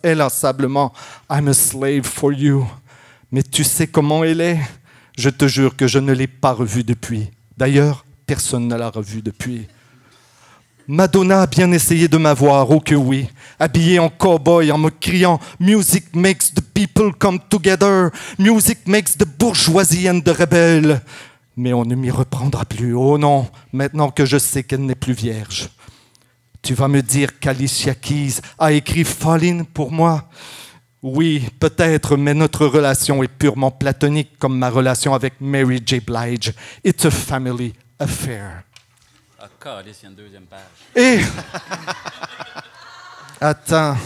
[0.04, 0.92] inlassablement
[1.28, 2.64] I'm a slave for you.
[3.32, 4.60] Mais tu sais comment elle est?
[5.18, 7.28] Je te jure que je ne l'ai pas revue depuis.
[7.58, 9.66] D'ailleurs, personne ne l'a revue depuis.
[10.86, 13.28] Madonna a bien essayé de m'avoir, oh que oui,
[13.58, 19.24] habillée en cow-boy en me criant Music makes the people come together, music makes the
[19.24, 21.00] bourgeoisie and the rebelle.
[21.56, 25.14] Mais on ne m'y reprendra plus, oh non, maintenant que je sais qu'elle n'est plus
[25.14, 25.68] vierge.
[26.62, 30.28] Tu vas me dire qu'Alicia Keys a écrit Falling pour moi
[31.02, 35.98] Oui, peut-être, mais notre relation est purement platonique comme ma relation avec Mary J.
[35.98, 36.54] Blige.
[36.84, 38.62] It's a family affair.
[39.40, 40.60] Ah, câlisse, il y a une deuxième page.
[40.94, 41.18] Et.
[43.40, 43.96] Attends.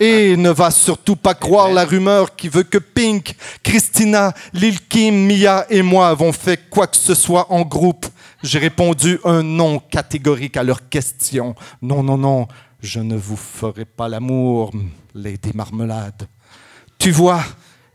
[0.00, 5.14] Et ne va surtout pas croire la rumeur qui veut que Pink, Christina, Lil Kim,
[5.24, 8.06] Mia et moi avons fait quoi que ce soit en groupe.
[8.46, 11.56] J'ai répondu un non catégorique à leurs questions.
[11.82, 12.46] Non, non, non,
[12.80, 14.70] je ne vous ferai pas l'amour,
[15.16, 16.28] Lady Marmelade.
[16.96, 17.42] Tu vois,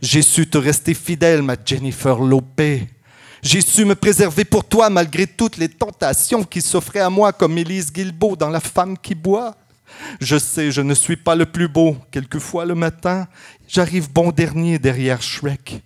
[0.02, 2.86] j'ai su te rester fidèle, ma Jennifer Lopez.
[3.42, 7.58] J'ai su me préserver pour toi malgré toutes les tentations qui s'offraient à moi comme
[7.58, 9.56] Élise Guilbeault dans La femme qui boit.
[10.20, 11.96] Je sais, je ne suis pas le plus beau.
[12.12, 13.26] Quelquefois le matin,
[13.70, 15.82] j'arrive bon dernier derrière Shrek.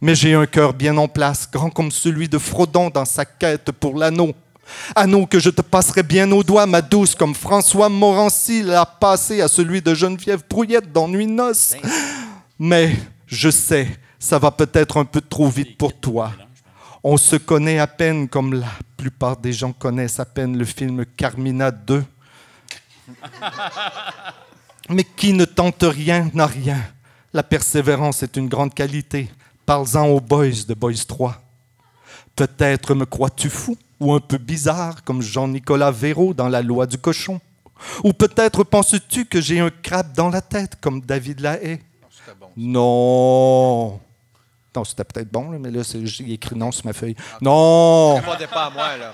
[0.00, 3.72] Mais j'ai un cœur bien en place, grand comme celui de Frodon dans sa quête
[3.72, 4.34] pour l'anneau.
[4.94, 9.40] Anneau que je te passerai bien au doigt, ma douce, comme François Morancy l'a passé
[9.40, 11.76] à celui de Geneviève Brouillette dans Nuit de Noces.
[12.58, 12.94] Mais
[13.26, 13.88] je sais,
[14.18, 16.32] ça va peut-être un peu trop vite pour toi.
[17.02, 21.04] On se connaît à peine comme la plupart des gens connaissent à peine le film
[21.16, 22.04] Carmina 2.
[24.90, 26.78] Mais qui ne tente rien n'a rien.
[27.32, 29.30] La persévérance est une grande qualité.
[29.68, 31.42] Parle-en aux boys de Boys 3.
[32.34, 36.96] Peut-être me crois-tu fou ou un peu bizarre comme Jean-Nicolas Véraud dans La loi du
[36.96, 37.38] cochon?
[38.02, 41.80] Ou peut-être penses-tu que j'ai un crabe dans la tête comme David Lahaye?
[42.56, 44.00] Non.
[44.78, 47.16] Non, c'était peut-être bon, là, mais là, j'ai écrit non sur ma feuille.
[47.40, 48.14] Non!
[48.14, 49.10] Répondez pas à moi, là.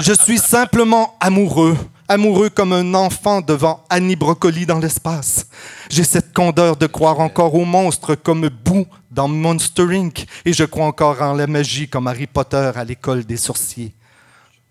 [0.00, 1.76] Je suis simplement amoureux,
[2.08, 5.46] amoureux comme un enfant devant Annie Brocoli dans l'espace.
[5.88, 10.26] J'ai cette candeur de croire encore aux monstres comme Boo dans Monster Inc.
[10.44, 13.94] Et je crois encore en la magie comme Harry Potter à l'école des sorciers.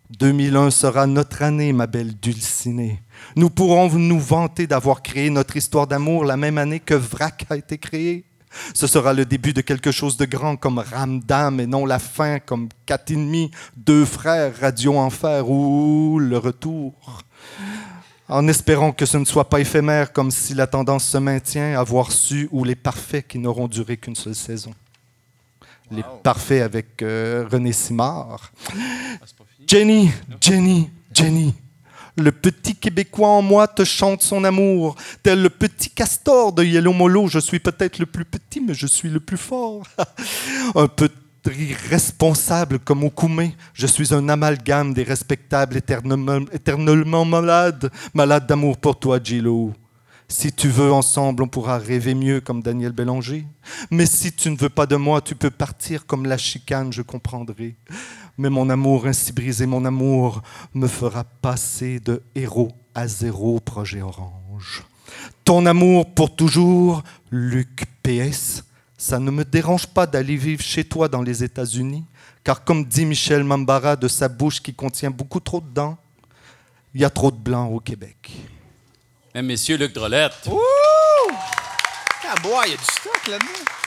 [0.09, 3.01] 2001 sera notre année, ma belle Dulcinée.
[3.37, 7.55] Nous pourrons nous vanter d'avoir créé notre histoire d'amour la même année que Vrac a
[7.55, 8.25] été créé.
[8.73, 12.39] Ce sera le début de quelque chose de grand comme Ramdam et non la fin
[12.39, 12.69] comme
[13.09, 16.93] ennemis, deux frères, Radio Enfer ou le retour.
[18.27, 22.11] En espérant que ce ne soit pas éphémère comme si la tendance se maintient, avoir
[22.11, 24.73] su ou les parfaits qui n'auront duré qu'une seule saison.
[25.89, 28.53] Les parfaits avec euh, René Simard.
[29.67, 31.53] Jenny, Jenny, Jenny.
[32.17, 34.95] Le petit Québécois en moi te chante son amour.
[35.23, 38.87] Tel le petit castor de Yellow Molo, je suis peut-être le plus petit, mais je
[38.87, 39.83] suis le plus fort.
[40.75, 41.09] un peu
[41.49, 48.99] irresponsable comme Okume, je suis un amalgame des respectables éternellement, éternellement malades, malade d'amour pour
[48.99, 49.73] toi, Gilo.
[50.27, 53.45] Si tu veux, ensemble, on pourra rêver mieux comme Daniel Bélanger.
[53.89, 57.01] Mais si tu ne veux pas de moi, tu peux partir comme la chicane, je
[57.01, 57.75] comprendrai.
[58.41, 60.41] Mais mon amour ainsi brisé, mon amour
[60.73, 64.81] me fera passer de héros à zéro, projet orange.
[65.45, 68.63] Ton amour pour toujours, Luc PS,
[68.97, 72.03] ça ne me dérange pas d'aller vivre chez toi dans les États-Unis,
[72.43, 75.99] car comme dit Michel Mambara de sa bouche qui contient beaucoup trop de dents,
[76.95, 78.31] il y a trop de blanc au Québec.
[79.35, 80.49] Mesdames, messieurs, Luc Drolette.
[82.27, 83.80] Ah, bois, il y a du stock là-dedans.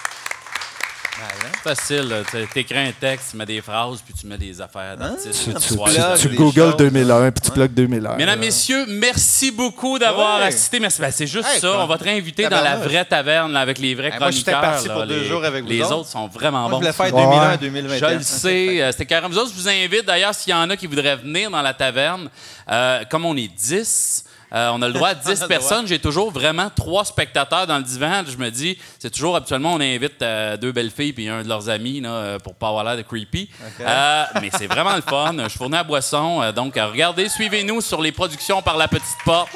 [1.62, 2.24] Facile.
[2.30, 5.44] Tu t'écris un texte, tu mets des phrases, puis tu mets des affaires d'artistes.
[5.44, 6.76] Tu, puis tu- tu tu- vois- tu des googles choses.
[6.76, 8.16] 2001, puis tu plugues 2001.
[8.16, 10.46] Mesdames, messieurs, merci beaucoup d'avoir Ouais.
[10.46, 10.80] assisté.
[10.80, 11.00] Merci.
[11.00, 11.68] Ben, c'est juste Hey, ça.
[11.68, 11.84] quoi.
[11.84, 14.60] On va te réinviter dans la vraie taverne là, avec les vrais Hey, moi, chroniqueurs.
[14.60, 14.94] parti là.
[14.94, 15.94] pour deux les, jours avec vous Les autres.
[15.98, 16.78] autres sont vraiment Moi, je bons.
[16.80, 17.22] voulais faire Ouais.
[17.22, 18.14] 2001 à Je 2021.
[18.18, 19.34] le sais, euh, c'était carrément.
[19.34, 22.28] Je vous invite d'ailleurs, s'il y en a qui voudraient venir dans la taverne,
[22.70, 24.23] euh, comme on est 10,
[24.55, 25.86] euh, on a le droit à 10 personnes.
[25.86, 28.22] J'ai toujours vraiment trois spectateurs dans le divan.
[28.28, 31.48] Je me dis, c'est toujours habituellement, on invite euh, deux belles filles puis un de
[31.48, 33.48] leurs amis là, euh, pour pas avoir l'air de creepy.
[33.80, 35.34] Euh, mais c'est vraiment le fun.
[35.48, 36.52] Je fournis à boisson.
[36.52, 39.48] donc, regardez, suivez-nous sur les productions par la petite porte.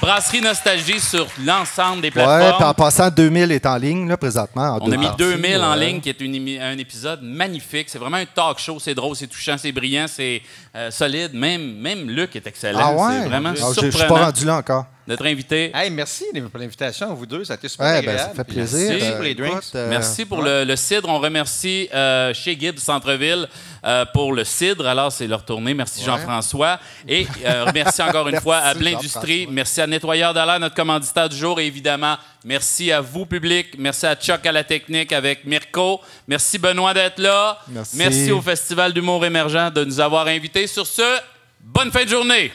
[0.00, 2.64] Brasserie Nostalgie sur l'ensemble des Ouais, puis plateformes.
[2.64, 4.62] en passant, 2000 est en ligne, là, présentement.
[4.76, 5.86] en On a mis parties, 2000 en ouais.
[5.86, 7.88] ligne, qui est une un épisode magnifique.
[7.90, 8.78] C'est vraiment un talk show.
[8.80, 10.40] C'est drôle, c'est touchant, c'est brillant, c'est
[10.74, 11.32] euh, solide.
[11.34, 12.78] Même, même Luc est excellent.
[12.82, 13.20] Ah ouais?
[13.22, 14.30] C'est vraiment Ah, Je je suis pas surprenant.
[14.38, 14.86] Rendu là encore.
[15.06, 15.70] Notre invité.
[15.74, 17.42] Hey, merci pour l'invitation, vous deux.
[17.42, 18.30] Ça a été super Ouais, ben, agréable.
[18.36, 18.90] ça fait plaisir.
[18.90, 19.62] Merci Euh, pour les drinks.
[19.74, 21.08] euh, Merci pour le, le cidre.
[21.08, 23.48] On remercie euh, chez Gibbs Centreville
[23.86, 24.86] euh, pour le cidre.
[24.86, 25.72] Alors, c'est leur tournée.
[25.72, 26.78] Merci Jean-François.
[27.08, 29.30] Et euh, merci encore une Merci, fois à Blindustrie.
[29.44, 29.54] Jean-François.
[29.54, 31.58] Merci à Nettoyeur d'Alain, notre commanditaire du jour.
[31.58, 33.76] Et évidemment, merci à vous, public.
[33.78, 36.02] Merci à Chuck à la technique avec Mirko.
[36.26, 37.58] Merci Benoît d'être là.
[37.94, 38.30] Merci.
[38.30, 40.66] au Festival d'humour émergent de nous avoir invités.
[40.66, 41.18] Sur ce,
[41.62, 42.52] bonne fin de journée.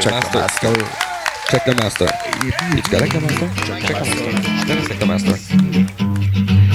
[0.00, 0.72] Check the master.
[1.50, 2.06] Check the master.
[2.76, 3.48] Es-tu correct, le master?
[3.86, 4.86] Check the master?
[4.88, 5.36] Check the master.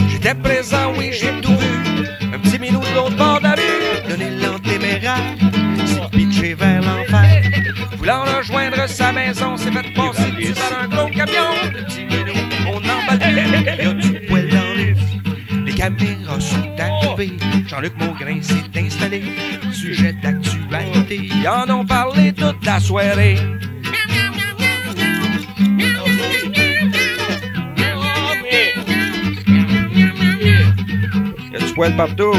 [0.10, 2.06] J'étais présent, oui, j'ai tout vu.
[2.34, 4.10] Un petit minou de l'autre bord de la rue.
[4.10, 5.18] Donner l'antéméraire,
[5.86, 7.44] s'est pitché vers l'enfer.
[7.98, 11.52] Voulant rejoindre sa maison, s'est fait passer dessus par un gros camion.
[11.74, 12.34] Le petit minou,
[12.68, 13.32] on emballe plus.
[13.32, 14.96] Il y a du poil dans les.
[15.66, 17.38] Les caméras sont arrivées.
[17.68, 19.24] Jean-Luc Maugrain s'est installé.
[19.74, 20.16] Sujet
[21.08, 23.38] d'actualité, ils en ont parlé toute la soirée.
[31.40, 32.34] Il y a du poil partout.